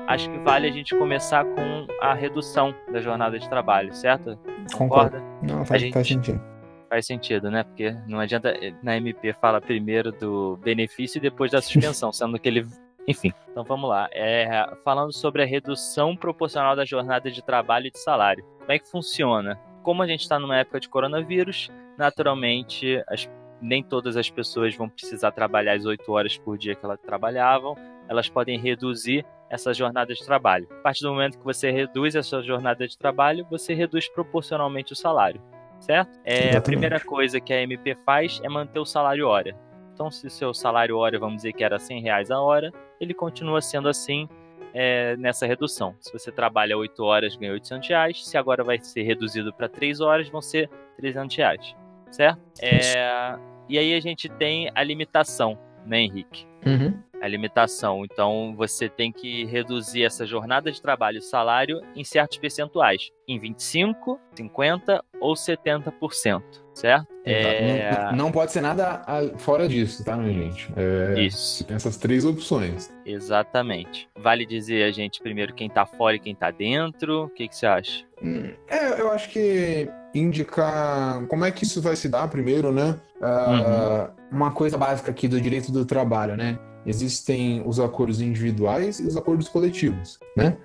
Acho 0.08 0.32
que 0.32 0.38
vale 0.40 0.68
a 0.68 0.72
gente 0.72 0.96
começar 0.96 1.44
com 1.44 1.88
a 2.02 2.14
redução 2.14 2.74
da 2.92 3.02
jornada 3.02 3.38
de 3.38 3.48
trabalho, 3.50 3.94
certo? 3.94 4.40
Concorda? 4.74 5.22
Não, 5.42 5.66
faz, 5.66 5.82
gente... 5.82 5.94
faz 5.94 6.08
sentido 6.08 6.58
faz 6.88 7.06
sentido, 7.06 7.52
né? 7.52 7.64
Porque 7.64 7.92
não 8.08 8.20
adianta 8.20 8.50
eh, 8.50 8.74
na 8.82 8.98
MP 8.98 9.34
fala 9.34 9.62
primeiro 9.62 10.12
do 10.12 10.58
benefício 10.58 11.18
e 11.18 11.22
depois 11.22 11.52
da 11.52 11.62
suspensão, 11.62 12.12
sendo 12.12 12.40
que 12.40 12.48
ele. 12.48 12.66
Enfim, 13.08 13.32
então 13.50 13.64
vamos 13.64 13.90
lá. 13.90 14.10
É, 14.12 14.66
falando 14.84 15.14
sobre 15.14 15.42
a 15.44 15.46
redução 15.46 16.16
proporcional 16.16 16.76
da 16.76 16.84
jornada 16.84 17.32
de 17.32 17.42
trabalho 17.42 17.88
e 17.88 17.92
de 17.92 18.00
salário. 18.00 18.44
Como 18.60 18.72
é 18.72 18.80
que 18.80 18.90
funciona? 18.90 19.58
Como 19.82 20.04
a 20.04 20.08
gente 20.08 20.22
está 20.22 20.38
numa 20.38 20.58
época 20.58 20.80
de 20.80 20.90
coronavírus, 20.90 21.70
naturalmente 21.98 23.02
as, 23.08 23.30
nem 23.62 23.82
todas 23.82 24.18
as 24.18 24.30
pessoas 24.30 24.76
vão 24.76 24.90
precisar 24.90 25.32
trabalhar 25.32 25.74
as 25.74 25.86
8 25.86 26.12
horas 26.12 26.38
por 26.38 26.58
dia 26.58 26.76
que 26.76 26.84
elas 26.84 27.00
trabalhavam, 27.00 27.76
elas 28.10 28.28
podem 28.28 28.60
reduzir 28.60 29.26
essa 29.50 29.74
jornada 29.74 30.14
de 30.14 30.26
trabalho. 30.26 30.68
A 30.72 30.82
partir 30.84 31.04
do 31.04 31.12
momento 31.12 31.38
que 31.38 31.44
você 31.44 31.72
reduz 31.72 32.16
essa 32.16 32.42
jornada 32.42 32.88
de 32.88 32.98
trabalho, 32.98 33.46
você 33.50 33.74
reduz 33.74 34.10
proporcionalmente 34.10 34.94
o 34.94 34.96
salário 34.96 35.42
certo? 35.80 36.20
É, 36.24 36.56
a 36.56 36.62
primeira 36.62 37.00
coisa 37.00 37.40
que 37.40 37.54
a 37.54 37.62
MP 37.62 37.96
faz 38.06 38.40
é 38.44 38.50
manter 38.50 38.80
o 38.80 38.86
salário 38.86 39.28
hora. 39.28 39.56
Então, 39.94 40.12
se 40.12 40.28
o 40.28 40.30
seu 40.30 40.54
salário 40.54 40.98
hora, 40.98 41.18
vamos 41.18 41.38
dizer 41.38 41.54
que 41.54 41.64
era 41.64 41.80
100 41.80 42.02
reais 42.02 42.32
a 42.32 42.40
hora, 42.40 42.72
ele 43.00 43.14
continua 43.14 43.62
sendo 43.62 43.90
assim 43.90 44.30
é, 44.74 45.16
nessa 45.18 45.48
redução. 45.48 45.96
Se 46.00 46.14
você 46.14 46.32
trabalha 46.32 46.78
8 46.78 47.04
horas, 47.04 47.36
ganha 47.36 47.54
800 47.54 47.90
reais. 47.90 48.28
Se 48.28 48.38
agora 48.38 48.64
vai 48.64 48.80
ser 48.80 49.02
reduzido 49.04 49.52
para 49.52 49.68
3 49.68 50.00
horas, 50.02 50.30
vão 50.30 50.42
ser 50.42 50.70
300 50.98 51.36
reais, 51.36 51.76
certo? 52.12 52.40
É, 52.62 53.38
e 53.68 53.78
aí 53.78 53.96
a 53.96 54.00
gente 54.00 54.30
tem 54.30 54.70
a 54.76 54.84
limitação, 54.84 55.58
né, 55.86 56.02
Henrique? 56.02 56.46
Uhum. 56.66 57.02
A 57.22 57.28
limitação. 57.28 58.06
Então, 58.06 58.54
você 58.56 58.88
tem 58.88 59.12
que 59.12 59.46
reduzir 59.46 60.04
essa 60.04 60.26
jornada 60.26 60.72
de 60.72 60.82
trabalho, 60.82 61.22
salário, 61.22 61.82
em 61.96 62.04
certos 62.04 62.38
percentuais. 62.38 63.10
Em 63.28 63.40
25, 63.40 64.20
50 64.36 65.04
ou 65.20 65.34
70% 65.34 66.68
certo? 66.78 67.08
É... 67.26 67.92
Não, 68.12 68.26
não, 68.26 68.32
pode 68.32 68.52
ser 68.52 68.62
nada 68.62 69.02
fora 69.38 69.68
disso, 69.68 70.04
tá, 70.04 70.16
minha 70.16 70.34
gente? 70.34 70.72
É... 70.76 71.20
Isso. 71.20 71.64
Tem 71.66 71.76
essas 71.76 71.98
três 71.98 72.24
opções. 72.24 72.94
Exatamente. 73.06 74.08
Vale 74.18 74.46
dizer 74.46 74.84
a 74.84 74.92
gente 74.92 75.20
primeiro 75.20 75.54
quem 75.54 75.70
tá 75.70 75.86
fora 75.86 76.16
e 76.16 76.20
quem 76.20 76.36
tá 76.36 76.52
dentro. 76.52 77.26
O 77.26 77.30
que, 77.30 77.48
que 77.48 77.56
você 77.56 77.66
acha? 77.66 78.06
Hum, 78.24 78.52
é, 78.68 79.02
eu 79.02 79.12
acho 79.12 79.30
que 79.30 79.90
indicar 80.14 81.26
como 81.28 81.46
é 81.46 81.52
que 81.52 81.64
isso 81.64 81.82
vai 81.82 81.96
se 81.96 82.08
dar 82.08 82.28
primeiro, 82.30 82.72
né? 82.72 82.96
Uh, 83.20 83.52
uhum. 83.52 84.38
Uma 84.38 84.52
coisa 84.52 84.78
básica 84.78 85.12
aqui 85.12 85.28
do 85.28 85.42
direito 85.42 85.72
do 85.72 85.86
trabalho, 85.86 86.38
né? 86.38 86.58
Existem 86.88 87.62
os 87.66 87.82
acordos 87.82 88.22
individuais 88.22 89.02
e 89.02 89.06
os 89.06 89.18
acordos 89.18 89.50
coletivos, 89.50 90.20
né? 90.38 90.56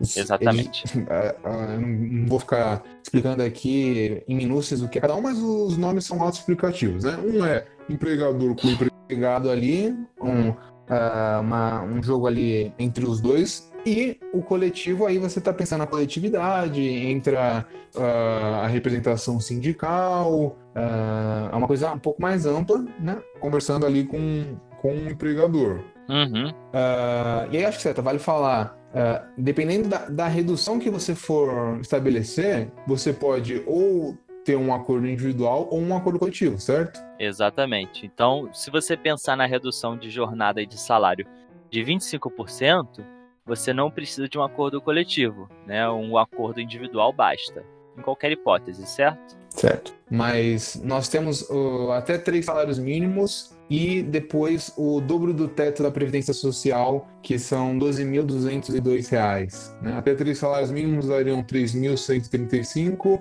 Exatamente. 0.00 0.82
É, 1.08 1.36
é, 1.44 1.74
eu 1.76 1.80
não 1.80 2.26
vou 2.26 2.40
ficar 2.40 2.82
explicando 3.00 3.44
aqui 3.44 4.22
em 4.26 4.34
minúcias 4.34 4.82
o 4.82 4.88
que 4.88 4.98
é 4.98 5.00
cada 5.00 5.14
um, 5.14 5.22
mas 5.22 5.38
os 5.38 5.78
nomes 5.78 6.04
são 6.04 6.20
autoexplicativos, 6.20 7.04
né? 7.04 7.16
Um 7.24 7.44
é 7.44 7.64
empregador 7.88 8.56
com 8.56 8.66
empregado 8.68 9.48
ali, 9.48 9.96
um, 10.20 10.50
uh, 10.50 11.40
uma, 11.40 11.82
um 11.82 12.02
jogo 12.02 12.26
ali 12.26 12.72
entre 12.76 13.06
os 13.06 13.20
dois, 13.20 13.70
e 13.86 14.18
o 14.32 14.42
coletivo, 14.42 15.06
aí 15.06 15.18
você 15.18 15.38
está 15.38 15.52
pensando 15.52 15.80
na 15.80 15.86
coletividade, 15.86 16.82
entra 16.82 17.64
uh, 17.94 18.64
a 18.64 18.66
representação 18.66 19.40
sindical, 19.40 20.58
uh, 20.74 21.52
é 21.52 21.56
uma 21.56 21.66
coisa 21.66 21.92
um 21.92 21.98
pouco 21.98 22.20
mais 22.20 22.44
ampla, 22.44 22.84
né? 22.98 23.22
Conversando 23.40 23.86
ali 23.86 24.04
com, 24.04 24.56
com 24.80 24.92
o 24.92 25.10
empregador. 25.10 25.80
Uhum. 26.08 26.48
Uh, 26.48 27.52
e 27.52 27.58
aí 27.58 27.64
acho 27.64 27.78
que 27.78 27.82
certo, 27.82 28.02
vale 28.02 28.18
falar. 28.18 28.76
Uh, 28.88 29.26
dependendo 29.36 29.88
da, 29.88 30.08
da 30.08 30.26
redução 30.26 30.78
que 30.78 30.88
você 30.88 31.14
for 31.14 31.78
estabelecer, 31.80 32.70
você 32.86 33.12
pode 33.12 33.62
ou 33.66 34.16
ter 34.44 34.56
um 34.56 34.72
acordo 34.72 35.06
individual 35.06 35.68
ou 35.70 35.78
um 35.78 35.94
acordo 35.94 36.18
coletivo, 36.18 36.58
certo? 36.58 36.98
Exatamente. 37.18 38.06
Então, 38.06 38.48
se 38.54 38.70
você 38.70 38.96
pensar 38.96 39.36
na 39.36 39.44
redução 39.44 39.94
de 39.94 40.08
jornada 40.08 40.62
e 40.62 40.66
de 40.66 40.80
salário 40.80 41.26
de 41.70 41.82
25%, 41.82 43.04
você 43.44 43.74
não 43.74 43.90
precisa 43.90 44.26
de 44.26 44.38
um 44.38 44.42
acordo 44.42 44.80
coletivo, 44.80 45.50
né? 45.66 45.88
Um 45.90 46.16
acordo 46.16 46.60
individual 46.60 47.12
basta, 47.12 47.62
em 47.96 48.00
qualquer 48.00 48.32
hipótese, 48.32 48.86
certo? 48.86 49.36
Certo. 49.50 49.94
Mas 50.10 50.80
nós 50.82 51.08
temos 51.08 51.42
uh, 51.50 51.90
até 51.92 52.16
três 52.16 52.46
salários 52.46 52.78
mínimos 52.78 53.57
e 53.70 54.02
depois 54.02 54.72
o 54.76 55.00
dobro 55.00 55.32
do 55.34 55.48
teto 55.48 55.82
da 55.82 55.90
Previdência 55.90 56.32
Social, 56.32 57.06
que 57.22 57.38
são 57.38 57.74
R$ 57.74 57.80
12.202. 57.80 59.82
Né? 59.82 59.96
Até 59.96 60.14
três 60.14 60.38
salários 60.38 60.70
mínimos 60.70 61.08
dariam 61.08 61.38
R$ 61.38 61.44
3.135 61.44 63.06
uh, 63.06 63.20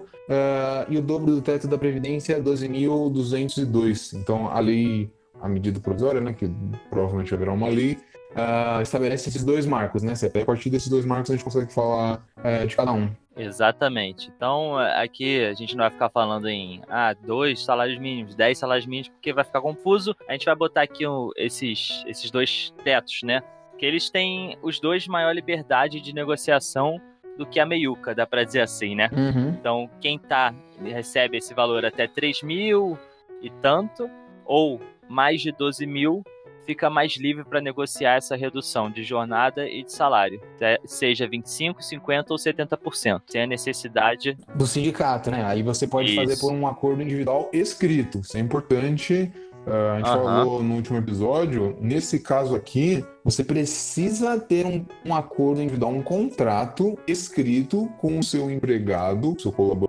e 0.89 0.97
o 0.97 1.01
dobro 1.01 1.35
do 1.35 1.41
teto 1.41 1.67
da 1.67 1.77
Previdência 1.77 2.33
é 2.33 2.37
R$ 2.37 2.43
12.202. 2.43 4.19
Então, 4.19 4.47
a 4.47 4.59
lei, 4.59 5.11
a 5.41 5.49
medida 5.49 5.79
provisória, 5.79 6.21
né, 6.21 6.33
que 6.33 6.49
provavelmente 6.89 7.33
haverá 7.33 7.51
uma 7.51 7.67
lei, 7.67 7.97
uh, 8.31 8.81
estabelece 8.81 9.29
esses 9.29 9.43
dois 9.43 9.65
marcos, 9.65 10.03
né? 10.03 10.13
Até 10.21 10.41
a 10.41 10.45
partir 10.45 10.69
desses 10.69 10.89
dois 10.89 11.05
marcos 11.05 11.31
a 11.31 11.35
gente 11.35 11.43
consegue 11.43 11.73
falar 11.73 12.23
uh, 12.37 12.67
de 12.67 12.75
cada 12.75 12.91
um. 12.91 13.09
Exatamente. 13.35 14.31
Então, 14.35 14.77
aqui 14.77 15.45
a 15.45 15.53
gente 15.53 15.75
não 15.75 15.83
vai 15.83 15.91
ficar 15.91 16.09
falando 16.09 16.47
em 16.47 16.81
ah, 16.89 17.13
dois 17.13 17.63
salários 17.63 17.99
mínimos, 17.99 18.33
dez 18.33 18.57
salários 18.57 18.87
mínimos, 18.87 19.09
porque 19.09 19.31
vai 19.31 19.43
ficar 19.43 19.61
confuso. 19.61 20.15
A 20.27 20.33
gente 20.33 20.45
vai 20.45 20.55
botar 20.55 20.81
aqui 20.81 21.07
um, 21.07 21.29
esses, 21.35 22.03
esses 22.07 22.31
dois 22.31 22.73
tetos, 22.83 23.21
né? 23.23 23.43
Que 23.77 23.85
eles 23.85 24.09
têm 24.09 24.57
os 24.63 24.79
dois 24.79 25.07
maior 25.07 25.33
liberdade 25.33 26.01
de 26.01 26.13
negociação 26.13 26.99
do 27.37 27.45
que 27.45 27.59
a 27.59 27.65
meiuca, 27.65 28.15
dá 28.15 28.25
para 28.25 28.43
dizer 28.43 28.61
assim, 28.61 28.95
né? 28.95 29.09
Uhum. 29.13 29.49
Então, 29.49 29.89
quem 30.01 30.17
tá 30.17 30.53
recebe 30.83 31.37
esse 31.37 31.53
valor 31.53 31.85
até 31.85 32.07
3 32.07 32.41
mil 32.41 32.97
e 33.41 33.51
tanto, 33.61 34.09
ou 34.43 34.81
mais 35.07 35.41
de 35.41 35.51
12 35.51 35.85
mil, 35.85 36.23
fica 36.67 36.89
mais 36.89 37.15
livre 37.15 37.45
para 37.45 37.61
negociar 37.61 38.15
essa 38.15 38.35
redução 38.35 38.91
de 38.91 39.01
jornada 39.01 39.67
e 39.67 39.83
de 39.83 39.91
salário, 39.91 40.41
seja 40.85 41.25
25, 41.25 41.81
50 41.81 42.33
ou 42.33 42.37
70%, 42.37 43.21
sem 43.25 43.41
a 43.41 43.47
necessidade 43.47 44.37
do 44.53 44.67
sindicato, 44.67 45.31
né? 45.31 45.45
Aí 45.45 45.63
você 45.63 45.87
pode 45.87 46.09
Isso. 46.09 46.21
fazer 46.21 46.39
por 46.39 46.51
um 46.51 46.67
acordo 46.67 47.01
individual 47.01 47.49
escrito. 47.53 48.19
Isso 48.19 48.35
é 48.35 48.41
importante 48.41 49.31
Uh, 49.67 49.91
a 49.91 49.97
gente 49.97 50.07
uhum. 50.07 50.23
falou 50.23 50.63
no 50.63 50.75
último 50.75 50.97
episódio, 50.97 51.75
nesse 51.81 52.19
caso 52.19 52.55
aqui, 52.55 53.03
você 53.21 53.43
precisa 53.43 54.39
ter 54.39 54.65
um, 54.65 54.85
um, 55.05 55.13
acordo 55.13 55.61
individual, 55.61 55.91
um 55.91 56.01
contrato 56.01 56.97
escrito 57.05 57.89
com 57.97 58.17
o 58.17 58.23
seu 58.23 58.49
empregado, 58.49 59.35
seu 59.37 59.51
colaborador, 59.51 59.86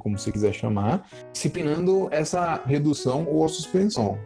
como 0.00 0.18
você 0.18 0.32
quiser 0.32 0.52
chamar, 0.52 1.08
disciplinando 1.32 2.08
essa 2.10 2.62
redução 2.64 3.26
ou 3.28 3.44
a 3.44 3.48
suspensão. 3.48 4.18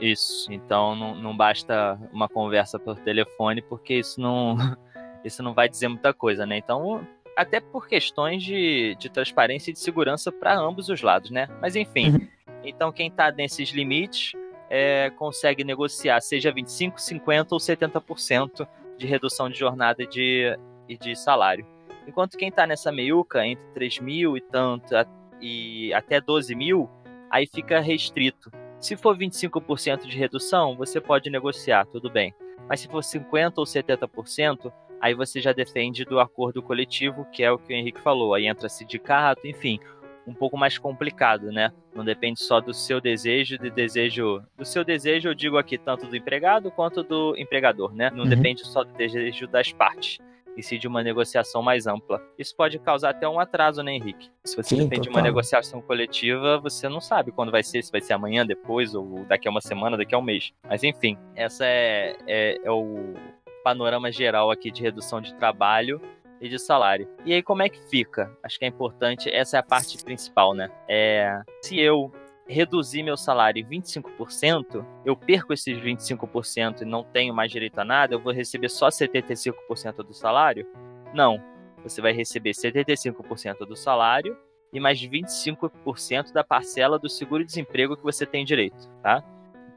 Isso. 0.00 0.50
Então 0.52 0.94
não, 0.94 1.14
não 1.14 1.36
basta 1.36 1.98
uma 2.12 2.28
conversa 2.28 2.78
por 2.78 2.98
telefone, 2.98 3.62
porque 3.62 3.94
isso 3.94 4.20
não, 4.20 4.56
isso 5.24 5.42
não 5.42 5.54
vai 5.54 5.68
dizer 5.68 5.88
muita 5.88 6.12
coisa, 6.12 6.46
né? 6.46 6.58
Então 6.58 7.06
até 7.36 7.60
por 7.60 7.86
questões 7.86 8.42
de, 8.42 8.96
de 8.98 9.10
transparência 9.10 9.70
e 9.70 9.74
de 9.74 9.78
segurança 9.78 10.32
para 10.32 10.58
ambos 10.58 10.88
os 10.88 11.02
lados, 11.02 11.30
né? 11.30 11.48
Mas 11.60 11.76
enfim, 11.76 12.10
uhum. 12.10 12.28
então 12.64 12.90
quem 12.90 13.08
está 13.08 13.30
nesses 13.30 13.68
limites 13.70 14.32
é, 14.70 15.10
consegue 15.10 15.62
negociar 15.62 16.20
seja 16.20 16.50
25, 16.50 17.00
50 17.00 17.54
ou 17.54 17.60
70% 17.60 18.66
de 18.96 19.06
redução 19.06 19.50
de 19.50 19.58
jornada 19.58 20.02
e 20.02 20.06
de, 20.06 20.58
e 20.88 20.96
de 20.96 21.14
salário. 21.14 21.66
Enquanto 22.06 22.36
quem 22.36 22.48
está 22.48 22.66
nessa 22.66 22.92
meiuca, 22.92 23.46
entre 23.46 23.64
3 23.74 23.98
mil 24.00 24.36
e 24.36 24.40
tanto 24.40 24.94
e 25.40 25.92
até 25.92 26.20
12 26.20 26.54
mil, 26.54 26.88
aí 27.30 27.46
fica 27.46 27.80
restrito. 27.80 28.50
Se 28.78 28.96
for 28.96 29.16
25% 29.16 30.06
de 30.06 30.16
redução, 30.16 30.76
você 30.76 31.00
pode 31.00 31.30
negociar, 31.30 31.86
tudo 31.86 32.10
bem. 32.10 32.34
Mas 32.68 32.80
se 32.80 32.88
for 32.88 33.00
50% 33.00 33.54
ou 33.56 33.64
70%, 33.64 34.72
aí 35.00 35.14
você 35.14 35.40
já 35.40 35.52
defende 35.52 36.04
do 36.04 36.20
acordo 36.20 36.62
coletivo, 36.62 37.24
que 37.32 37.42
é 37.42 37.50
o 37.50 37.58
que 37.58 37.72
o 37.72 37.76
Henrique 37.76 38.00
falou. 38.00 38.34
Aí 38.34 38.46
entra 38.46 38.68
sindicato, 38.68 39.46
enfim, 39.46 39.78
um 40.26 40.34
pouco 40.34 40.56
mais 40.56 40.76
complicado, 40.76 41.52
né? 41.52 41.72
Não 41.94 42.04
depende 42.04 42.40
só 42.40 42.60
do 42.60 42.74
seu 42.74 43.00
desejo, 43.00 43.56
de 43.58 43.70
desejo. 43.70 44.42
Do 44.56 44.64
seu 44.64 44.84
desejo, 44.84 45.28
eu 45.28 45.34
digo 45.34 45.56
aqui, 45.56 45.78
tanto 45.78 46.06
do 46.06 46.16
empregado 46.16 46.70
quanto 46.70 47.02
do 47.02 47.36
empregador, 47.36 47.94
né? 47.94 48.10
Não 48.10 48.24
uhum. 48.24 48.28
depende 48.28 48.66
só 48.66 48.82
do 48.82 48.92
desejo 48.92 49.46
das 49.46 49.72
partes. 49.72 50.18
E 50.56 50.62
sim 50.62 50.78
de 50.78 50.88
uma 50.88 51.02
negociação 51.02 51.62
mais 51.62 51.86
ampla. 51.86 52.22
Isso 52.38 52.54
pode 52.56 52.78
causar 52.78 53.10
até 53.10 53.28
um 53.28 53.38
atraso, 53.38 53.82
né, 53.82 53.92
Henrique? 53.92 54.30
Se 54.44 54.56
você 54.56 54.70
sim, 54.70 54.76
depende 54.76 55.02
total. 55.02 55.12
de 55.12 55.18
uma 55.18 55.22
negociação 55.22 55.82
coletiva, 55.82 56.58
você 56.58 56.88
não 56.88 57.00
sabe 57.00 57.30
quando 57.30 57.52
vai 57.52 57.62
ser, 57.62 57.82
se 57.82 57.92
vai 57.92 58.00
ser 58.00 58.14
amanhã, 58.14 58.46
depois, 58.46 58.94
ou 58.94 59.24
daqui 59.26 59.46
a 59.46 59.50
uma 59.50 59.60
semana, 59.60 59.96
daqui 59.96 60.14
a 60.14 60.18
um 60.18 60.22
mês. 60.22 60.52
Mas 60.68 60.82
enfim, 60.82 61.18
essa 61.34 61.64
é, 61.66 62.16
é, 62.26 62.58
é 62.64 62.70
o 62.70 63.14
panorama 63.62 64.10
geral 64.10 64.50
aqui 64.50 64.70
de 64.70 64.80
redução 64.82 65.20
de 65.20 65.34
trabalho 65.34 66.00
e 66.40 66.48
de 66.48 66.58
salário. 66.58 67.08
E 67.24 67.32
aí, 67.32 67.42
como 67.42 67.62
é 67.62 67.68
que 67.68 67.80
fica? 67.88 68.30
Acho 68.42 68.58
que 68.58 68.64
é 68.64 68.68
importante, 68.68 69.28
essa 69.30 69.56
é 69.56 69.60
a 69.60 69.62
parte 69.62 70.02
principal, 70.04 70.54
né? 70.54 70.70
É, 70.88 71.40
se 71.62 71.78
eu 71.78 72.12
reduzir 72.48 73.02
meu 73.02 73.16
salário 73.16 73.60
em 73.60 73.66
25%, 73.66 74.84
eu 75.04 75.16
perco 75.16 75.52
esses 75.52 75.76
25% 75.78 76.82
e 76.82 76.84
não 76.84 77.02
tenho 77.02 77.34
mais 77.34 77.50
direito 77.50 77.78
a 77.78 77.84
nada, 77.84 78.14
eu 78.14 78.20
vou 78.20 78.32
receber 78.32 78.68
só 78.68 78.88
75% 78.88 79.96
do 79.96 80.14
salário? 80.14 80.66
Não. 81.12 81.42
Você 81.82 82.00
vai 82.00 82.12
receber 82.12 82.50
75% 82.50 83.58
do 83.66 83.76
salário 83.76 84.36
e 84.72 84.80
mais 84.80 85.00
25% 85.00 86.32
da 86.32 86.42
parcela 86.42 86.98
do 86.98 87.08
seguro-desemprego 87.08 87.96
que 87.96 88.02
você 88.02 88.26
tem 88.26 88.44
direito, 88.44 88.88
tá? 89.02 89.22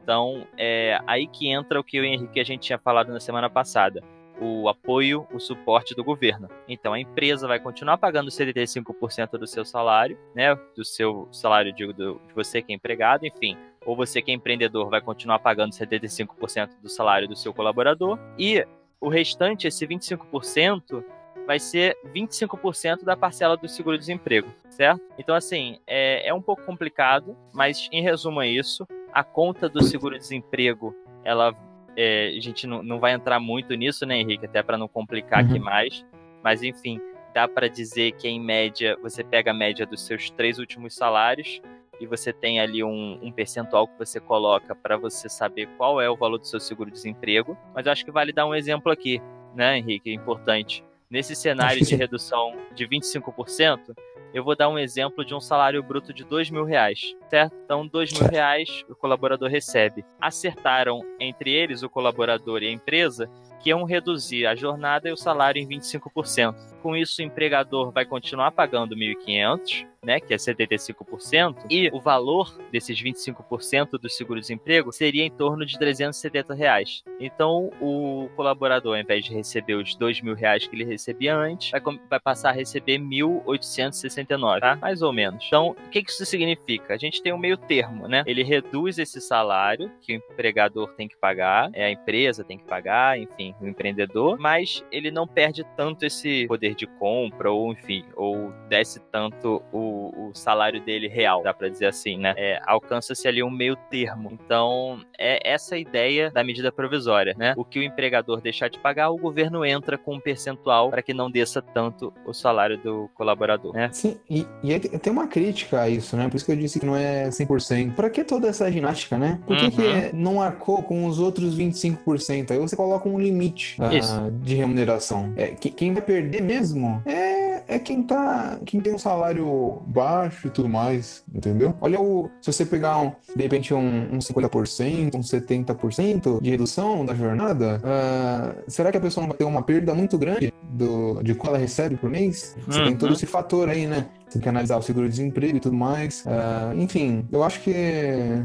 Então, 0.01 0.47
é 0.57 0.99
aí 1.05 1.27
que 1.27 1.51
entra 1.51 1.79
o 1.79 1.83
que 1.83 1.99
o 1.99 2.03
Henrique 2.03 2.39
a 2.39 2.43
gente 2.43 2.61
tinha 2.61 2.79
falado 2.79 3.11
na 3.11 3.19
semana 3.19 3.49
passada 3.49 4.03
o 4.39 4.69
apoio, 4.69 5.27
o 5.33 5.39
suporte 5.39 5.95
do 5.95 6.03
governo. 6.03 6.49
Então 6.67 6.93
a 6.93 6.99
empresa 6.99 7.47
vai 7.47 7.59
continuar 7.59 7.97
pagando 7.97 8.29
75% 8.29 9.31
do 9.31 9.47
seu 9.47 9.65
salário, 9.65 10.17
né? 10.35 10.55
Do 10.75 10.85
seu 10.85 11.27
salário, 11.31 11.73
digo, 11.73 11.93
do, 11.93 12.21
de 12.27 12.33
você 12.33 12.61
que 12.61 12.71
é 12.71 12.75
empregado, 12.75 13.25
enfim. 13.25 13.57
Ou 13.85 13.95
você 13.95 14.21
que 14.21 14.31
é 14.31 14.33
empreendedor 14.33 14.89
vai 14.89 15.01
continuar 15.01 15.39
pagando 15.39 15.71
75% 15.73 16.81
do 16.81 16.89
salário 16.89 17.27
do 17.27 17.35
seu 17.35 17.53
colaborador. 17.53 18.19
E 18.37 18.65
o 19.01 19.09
restante, 19.09 19.67
esse 19.67 19.87
25%, 19.87 21.03
vai 21.49 21.59
ser 21.59 21.97
25% 22.13 23.03
da 23.03 23.17
parcela 23.17 23.57
do 23.57 23.67
seguro-desemprego, 23.67 24.53
certo? 24.69 25.01
Então, 25.17 25.33
assim, 25.33 25.79
é, 25.87 26.27
é 26.27 26.31
um 26.31 26.43
pouco 26.43 26.61
complicado, 26.63 27.35
mas 27.51 27.89
em 27.91 28.03
resumo 28.03 28.39
é 28.39 28.47
isso. 28.47 28.87
A 29.11 29.23
conta 29.23 29.67
do 29.67 29.81
seguro-desemprego, 29.81 30.95
ela. 31.23 31.55
É, 31.95 32.33
a 32.35 32.41
gente 32.41 32.65
não, 32.65 32.81
não 32.83 32.99
vai 32.99 33.13
entrar 33.13 33.39
muito 33.39 33.73
nisso, 33.75 34.05
né, 34.05 34.17
Henrique? 34.17 34.45
Até 34.45 34.61
para 34.63 34.77
não 34.77 34.87
complicar 34.87 35.43
uhum. 35.43 35.49
aqui 35.49 35.59
mais. 35.59 36.05
Mas, 36.43 36.63
enfim, 36.63 36.99
dá 37.33 37.47
para 37.47 37.67
dizer 37.67 38.13
que, 38.13 38.27
em 38.27 38.39
média, 38.39 38.97
você 39.01 39.23
pega 39.23 39.51
a 39.51 39.53
média 39.53 39.85
dos 39.85 40.05
seus 40.05 40.29
três 40.29 40.59
últimos 40.59 40.95
salários 40.95 41.61
e 41.99 42.07
você 42.07 42.31
tem 42.31 42.59
ali 42.59 42.83
um, 42.83 43.19
um 43.21 43.31
percentual 43.31 43.87
que 43.87 43.97
você 43.97 44.19
coloca 44.19 44.73
para 44.73 44.95
você 44.95 45.27
saber 45.27 45.67
qual 45.77 45.99
é 45.99 46.09
o 46.09 46.15
valor 46.15 46.37
do 46.37 46.47
seu 46.47 46.59
seguro-desemprego. 46.59 47.57
Mas 47.75 47.85
eu 47.85 47.91
acho 47.91 48.05
que 48.05 48.11
vale 48.11 48.31
dar 48.31 48.45
um 48.45 48.55
exemplo 48.55 48.91
aqui, 48.91 49.21
né, 49.53 49.77
Henrique? 49.77 50.09
É 50.09 50.13
importante. 50.13 50.83
Nesse 51.11 51.35
cenário 51.35 51.83
de 51.83 51.95
redução 51.95 52.53
de 52.75 52.87
25%, 52.87 53.95
eu 54.31 54.43
vou 54.43 54.55
dar 54.55 54.69
um 54.69 54.77
exemplo 54.77 55.25
de 55.25 55.33
um 55.33 55.39
salário 55.39 55.81
bruto 55.81 56.13
de 56.13 56.23
dois 56.23 56.51
mil 56.51 56.63
reais, 56.63 57.15
certo? 57.27 57.55
Então, 57.65 57.87
dois 57.87 58.13
mil 58.13 58.29
reais 58.29 58.85
o 58.87 58.93
colaborador 58.93 59.49
recebe. 59.49 60.05
Acertaram 60.21 61.01
entre 61.19 61.49
eles, 61.51 61.81
o 61.81 61.89
colaborador 61.89 62.61
e 62.61 62.67
a 62.67 62.71
empresa, 62.71 63.27
que 63.59 63.71
iam 63.71 63.85
reduzir 63.85 64.45
a 64.45 64.53
jornada 64.53 65.09
e 65.09 65.11
o 65.11 65.17
salário 65.17 65.59
em 65.59 65.67
25%. 65.67 66.55
Com 66.81 66.95
isso, 66.95 67.21
o 67.21 67.25
empregador 67.25 67.91
vai 67.91 68.05
continuar 68.05 68.51
pagando 68.51 68.95
1.500, 68.95 69.85
né, 70.03 70.19
que 70.19 70.33
é 70.33 70.37
75%, 70.37 71.65
e 71.69 71.89
o 71.91 71.99
valor 71.99 72.57
desses 72.71 73.01
25% 73.01 73.91
do 73.99 74.09
seguro-desemprego 74.09 74.91
seria 74.91 75.25
em 75.25 75.31
torno 75.31 75.65
de 75.65 75.77
370 75.77 76.53
reais. 76.53 77.03
Então, 77.19 77.69
o 77.81 78.29
colaborador, 78.35 78.95
ao 78.95 79.01
invés 79.01 79.25
de 79.25 79.33
receber 79.33 79.75
os 79.75 79.95
2 79.95 80.21
mil 80.21 80.35
reais 80.35 80.65
que 80.65 80.75
ele 80.75 80.85
recebia 80.85 81.35
antes, 81.35 81.71
vai, 81.71 81.81
vai 82.09 82.19
passar 82.19 82.49
a 82.49 82.53
receber 82.53 82.97
1.869, 82.97 84.59
tá? 84.59 84.75
Mais 84.77 85.01
ou 85.01 85.11
menos. 85.11 85.43
Então, 85.45 85.71
o 85.71 85.89
que 85.89 85.99
isso 85.99 86.25
significa? 86.25 86.93
A 86.93 86.97
gente 86.97 87.21
tem 87.21 87.33
um 87.33 87.37
meio 87.37 87.57
termo, 87.57 88.07
né? 88.07 88.23
Ele 88.25 88.43
reduz 88.43 88.97
esse 88.97 89.19
salário 89.19 89.91
que 90.01 90.13
o 90.13 90.15
empregador 90.15 90.93
tem 90.93 91.07
que 91.07 91.17
pagar, 91.17 91.69
é 91.73 91.85
a 91.85 91.91
empresa 91.91 92.43
tem 92.43 92.57
que 92.57 92.63
pagar, 92.63 93.19
enfim, 93.19 93.53
o 93.61 93.67
empreendedor, 93.67 94.39
mas 94.39 94.83
ele 94.91 95.11
não 95.11 95.27
perde 95.27 95.65
tanto 95.75 96.05
esse 96.05 96.47
poder 96.47 96.68
de 96.75 96.87
compra, 96.87 97.51
ou 97.51 97.71
enfim, 97.71 98.05
ou 98.15 98.51
desce 98.69 98.99
tanto 99.11 99.61
o 99.71 99.89
o, 99.89 100.31
salário 100.33 100.81
dele 100.81 101.07
real, 101.07 101.43
dá 101.43 101.53
para 101.53 101.69
dizer 101.69 101.87
assim, 101.87 102.17
né? 102.17 102.33
É, 102.37 102.59
Alcança-se 102.65 103.27
ali 103.27 103.41
um 103.43 103.49
meio 103.49 103.75
termo. 103.89 104.29
Então, 104.31 105.01
é 105.17 105.39
essa 105.49 105.75
a 105.75 105.77
ideia 105.77 106.31
da 106.31 106.43
medida 106.43 106.71
provisória, 106.71 107.35
né? 107.37 107.53
O 107.57 107.65
que 107.65 107.79
o 107.79 107.83
empregador 107.83 108.41
deixar 108.41 108.69
de 108.69 108.79
pagar, 108.79 109.09
o 109.09 109.17
governo 109.17 109.65
entra 109.65 109.97
com 109.97 110.15
um 110.15 110.19
percentual 110.19 110.89
para 110.89 111.01
que 111.01 111.13
não 111.13 111.29
desça 111.29 111.61
tanto 111.61 112.13
o 112.25 112.33
salário 112.33 112.77
do 112.77 113.09
colaborador, 113.13 113.73
né? 113.73 113.89
Sim, 113.91 114.17
e, 114.29 114.45
e 114.63 114.79
tem 114.79 115.11
uma 115.11 115.27
crítica 115.27 115.81
a 115.81 115.89
isso, 115.89 116.15
né? 116.15 116.27
Por 116.29 116.37
isso 116.37 116.45
que 116.45 116.51
eu 116.51 116.57
disse 116.57 116.79
que 116.79 116.85
não 116.85 116.95
é 116.95 117.29
100%. 117.29 117.95
Para 117.95 118.09
que 118.09 118.23
toda 118.23 118.47
essa 118.47 118.71
ginástica, 118.71 119.17
né? 119.17 119.39
Por 119.45 119.57
que, 119.57 119.65
uhum. 119.65 119.71
que 119.71 120.15
não 120.15 120.41
arcou 120.41 120.83
com 120.83 121.05
os 121.05 121.19
outros 121.19 121.57
25%? 121.57 122.51
Aí 122.51 122.57
você 122.57 122.75
coloca 122.75 123.07
um 123.07 123.19
limite 123.19 123.77
uh, 123.81 124.31
de 124.31 124.55
remuneração. 124.55 125.33
É, 125.35 125.47
quem 125.47 125.93
vai 125.93 126.01
perder 126.01 126.41
mesmo 126.41 126.58
é, 127.05 127.63
é 127.67 127.79
quem 127.79 128.03
tá. 128.03 128.57
quem 128.65 128.79
tem 128.81 128.93
um 128.93 128.97
salário 128.97 129.81
baixo 129.87 130.47
e 130.47 130.49
tudo 130.49 130.69
mais, 130.69 131.23
entendeu? 131.33 131.73
Olha 131.81 131.99
o. 131.99 132.29
Se 132.41 132.51
você 132.51 132.65
pegar, 132.65 132.99
um, 132.99 133.11
de 133.35 133.41
repente, 133.41 133.73
um, 133.73 134.15
um 134.15 134.19
50%, 134.19 135.15
um 135.15 135.19
70% 135.19 136.41
de 136.41 136.49
redução 136.49 137.05
da 137.05 137.13
jornada, 137.13 137.81
uh, 137.83 138.63
será 138.67 138.91
que 138.91 138.97
a 138.97 139.01
pessoa 139.01 139.23
não 139.23 139.29
vai 139.29 139.37
ter 139.37 139.43
uma 139.43 139.61
perda 139.61 139.93
muito 139.93 140.17
grande 140.17 140.53
do, 140.71 141.21
de 141.21 141.35
qual 141.35 141.53
ela 141.53 141.61
recebe 141.61 141.95
por 141.95 142.09
mês? 142.09 142.55
Você 142.67 142.79
uhum. 142.79 142.85
tem 142.87 142.97
todo 142.97 143.13
esse 143.13 143.25
fator 143.25 143.69
aí, 143.69 143.85
né? 143.85 144.07
Tem 144.29 144.41
que 144.41 144.49
analisar 144.49 144.77
o 144.77 144.81
seguro-desemprego 144.81 145.57
e 145.57 145.59
tudo 145.59 145.75
mais. 145.75 146.25
Uh, 146.25 146.79
enfim, 146.79 147.27
eu 147.31 147.43
acho 147.43 147.61
que 147.61 147.73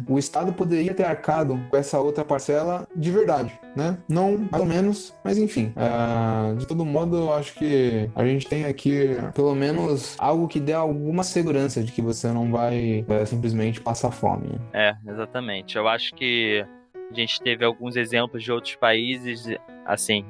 o 0.08 0.18
Estado 0.18 0.52
poderia 0.52 0.94
ter 0.94 1.04
arcado 1.04 1.60
com 1.70 1.76
essa 1.76 2.00
outra 2.00 2.24
parcela 2.24 2.86
de 2.94 3.10
verdade, 3.10 3.52
né? 3.76 3.98
Não 4.08 4.38
mais 4.50 4.62
ou 4.62 4.68
menos, 4.68 5.14
mas 5.24 5.38
enfim. 5.38 5.72
Uh, 5.76 6.56
de 6.56 6.66
todo 6.66 6.84
modo, 6.84 7.16
eu 7.16 7.32
acho 7.32 7.54
que 7.54 8.08
a 8.14 8.24
gente 8.24 8.46
tem 8.46 8.64
aqui 8.64 9.16
pelo 9.34 9.54
menos 9.54 10.16
algo 10.18 10.48
que 10.48 10.60
dê 10.60 10.72
alguma 10.72 11.22
segurança 11.22 11.82
de 11.82 11.92
que 11.92 12.02
você 12.02 12.28
não 12.28 12.50
vai 12.50 13.04
é, 13.08 13.24
simplesmente 13.24 13.80
passar 13.80 14.10
fome. 14.10 14.58
É, 14.72 14.94
exatamente. 15.06 15.76
Eu 15.76 15.88
acho 15.88 16.14
que 16.14 16.64
a 17.10 17.14
gente 17.14 17.40
teve 17.40 17.64
alguns 17.64 17.96
exemplos 17.96 18.42
de 18.42 18.50
outros 18.50 18.76
países, 18.76 19.46
assim, 19.84 20.24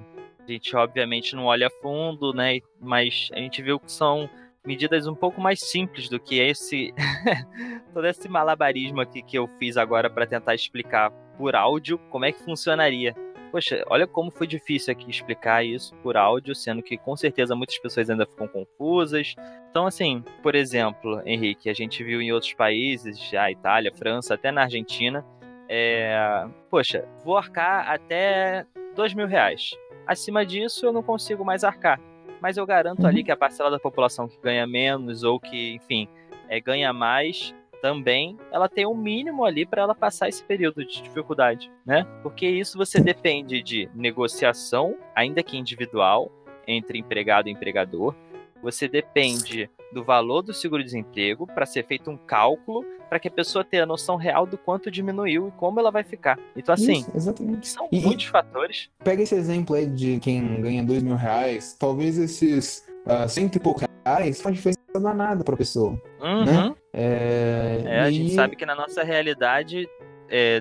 a 0.46 0.52
gente 0.52 0.76
obviamente 0.76 1.34
não 1.34 1.44
olha 1.44 1.68
a 1.68 1.82
fundo, 1.82 2.32
né? 2.32 2.60
Mas 2.80 3.30
a 3.32 3.38
gente 3.38 3.62
viu 3.62 3.80
que 3.80 3.90
são 3.90 4.28
medidas 4.66 5.06
um 5.06 5.14
pouco 5.14 5.40
mais 5.40 5.60
simples 5.60 6.08
do 6.08 6.18
que 6.18 6.38
esse 6.40 6.92
todo 7.92 8.06
esse 8.06 8.28
malabarismo 8.28 9.00
aqui 9.00 9.22
que 9.22 9.38
eu 9.38 9.48
fiz 9.58 9.76
agora 9.76 10.08
para 10.08 10.26
tentar 10.26 10.54
explicar 10.54 11.10
por 11.36 11.54
áudio 11.54 11.98
como 12.10 12.24
é 12.24 12.32
que 12.32 12.42
funcionaria. 12.42 13.14
Poxa, 13.50 13.84
olha 13.86 14.04
como 14.04 14.32
foi 14.32 14.48
difícil 14.48 14.92
aqui 14.92 15.08
explicar 15.08 15.64
isso 15.64 15.94
por 15.96 16.16
áudio, 16.16 16.56
sendo 16.56 16.82
que 16.82 16.96
com 16.96 17.16
certeza 17.16 17.54
muitas 17.54 17.78
pessoas 17.78 18.10
ainda 18.10 18.26
ficam 18.26 18.48
confusas. 18.48 19.34
Então, 19.70 19.86
assim, 19.86 20.24
por 20.42 20.56
exemplo, 20.56 21.22
Henrique, 21.24 21.70
a 21.70 21.74
gente 21.74 22.02
viu 22.02 22.20
em 22.20 22.32
outros 22.32 22.52
países, 22.54 23.16
já 23.16 23.48
Itália, 23.50 23.92
França, 23.94 24.34
até 24.34 24.50
na 24.50 24.62
Argentina, 24.62 25.24
é... 25.68 26.46
poxa, 26.68 27.06
vou 27.24 27.36
arcar 27.36 27.88
até 27.88 28.66
dois 28.96 29.14
mil 29.14 29.26
reais. 29.26 29.70
Acima 30.04 30.44
disso, 30.44 30.84
eu 30.84 30.92
não 30.92 31.02
consigo 31.02 31.44
mais 31.44 31.62
arcar 31.62 32.00
mas 32.44 32.58
eu 32.58 32.66
garanto 32.66 33.00
uhum. 33.00 33.06
ali 33.06 33.24
que 33.24 33.32
a 33.32 33.36
parcela 33.38 33.70
da 33.70 33.78
população 33.78 34.28
que 34.28 34.38
ganha 34.38 34.66
menos 34.66 35.22
ou 35.22 35.40
que, 35.40 35.76
enfim, 35.76 36.06
é, 36.46 36.60
ganha 36.60 36.92
mais 36.92 37.54
também, 37.80 38.36
ela 38.52 38.68
tem 38.68 38.86
um 38.86 38.94
mínimo 38.94 39.46
ali 39.46 39.64
para 39.64 39.80
ela 39.80 39.94
passar 39.94 40.28
esse 40.28 40.44
período 40.44 40.84
de 40.84 41.00
dificuldade, 41.00 41.72
né? 41.86 42.06
Porque 42.22 42.46
isso 42.46 42.76
você 42.76 43.00
depende 43.00 43.62
de 43.62 43.88
negociação, 43.94 44.94
ainda 45.14 45.42
que 45.42 45.56
individual, 45.56 46.30
entre 46.66 46.98
empregado 46.98 47.48
e 47.48 47.50
empregador. 47.50 48.14
Você 48.62 48.88
depende 48.88 49.70
do 49.90 50.04
valor 50.04 50.42
do 50.42 50.52
seguro-desemprego 50.52 51.46
para 51.46 51.64
ser 51.64 51.86
feito 51.86 52.10
um 52.10 52.16
cálculo 52.18 52.84
para 53.14 53.20
que 53.20 53.28
a 53.28 53.30
pessoa 53.30 53.62
tenha 53.62 53.84
a 53.84 53.86
noção 53.86 54.16
real 54.16 54.44
do 54.44 54.58
quanto 54.58 54.90
diminuiu 54.90 55.46
e 55.46 55.50
como 55.52 55.78
ela 55.78 55.92
vai 55.92 56.02
ficar. 56.02 56.36
Então, 56.56 56.74
assim, 56.74 56.94
Isso, 56.94 57.10
exatamente. 57.14 57.68
são 57.68 57.88
e, 57.92 58.00
muitos 58.00 58.24
fatores. 58.24 58.90
Pega 59.04 59.22
esse 59.22 59.36
exemplo 59.36 59.76
aí 59.76 59.86
de 59.86 60.18
quem 60.18 60.60
ganha 60.60 60.82
dois 60.82 61.00
mil 61.00 61.14
reais, 61.14 61.76
talvez 61.78 62.18
esses 62.18 62.84
uh, 63.06 63.28
cento 63.28 63.54
e 63.54 63.60
poucos 63.60 63.84
reais 64.04 64.42
faz 64.42 64.56
diferença 64.56 64.80
danada 64.92 65.44
para 65.44 65.54
a 65.54 65.56
pessoa. 65.56 65.92
Uhum. 66.20 66.44
Né? 66.44 66.74
É, 66.92 67.82
é, 67.84 68.00
a 68.00 68.10
gente 68.10 68.34
sabe 68.34 68.56
que 68.56 68.66
na 68.66 68.74
nossa 68.74 69.04
realidade, 69.04 69.88
é, 70.28 70.60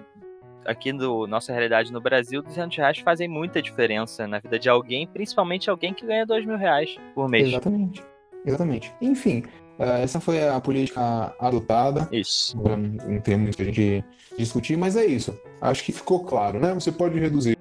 aqui 0.64 0.94
no 0.94 1.26
nossa 1.26 1.52
realidade 1.52 1.92
no 1.92 2.00
Brasil, 2.00 2.44
200 2.44 2.78
reais 2.78 3.00
fazem 3.00 3.28
muita 3.28 3.64
diferença 3.64 4.28
na 4.28 4.38
vida 4.38 4.60
de 4.60 4.70
alguém, 4.70 5.08
principalmente 5.08 5.72
alguém 5.72 5.92
que 5.92 6.06
ganha 6.06 6.24
dois 6.24 6.46
mil 6.46 6.58
reais 6.58 6.96
por 7.16 7.28
mês. 7.28 7.48
Exatamente. 7.48 8.04
Exatamente. 8.46 8.94
Enfim, 9.02 9.44
essa 9.80 10.20
foi 10.20 10.48
a 10.48 10.60
política 10.60 11.34
adotada. 11.40 12.08
Isso. 12.12 12.56
Não 12.58 13.20
tem 13.20 13.38
muito 13.38 13.56
que 13.56 13.64
a 13.64 13.66
gente 13.66 14.06
discutir, 14.38 14.78
mas 14.78 14.96
é 14.96 15.06
isso. 15.06 15.38
Acho 15.62 15.84
que 15.84 15.92
ficou 15.92 16.24
claro, 16.24 16.60
né? 16.60 16.74
Você 16.74 16.92
pode 16.92 17.20
reduzir 17.20 17.58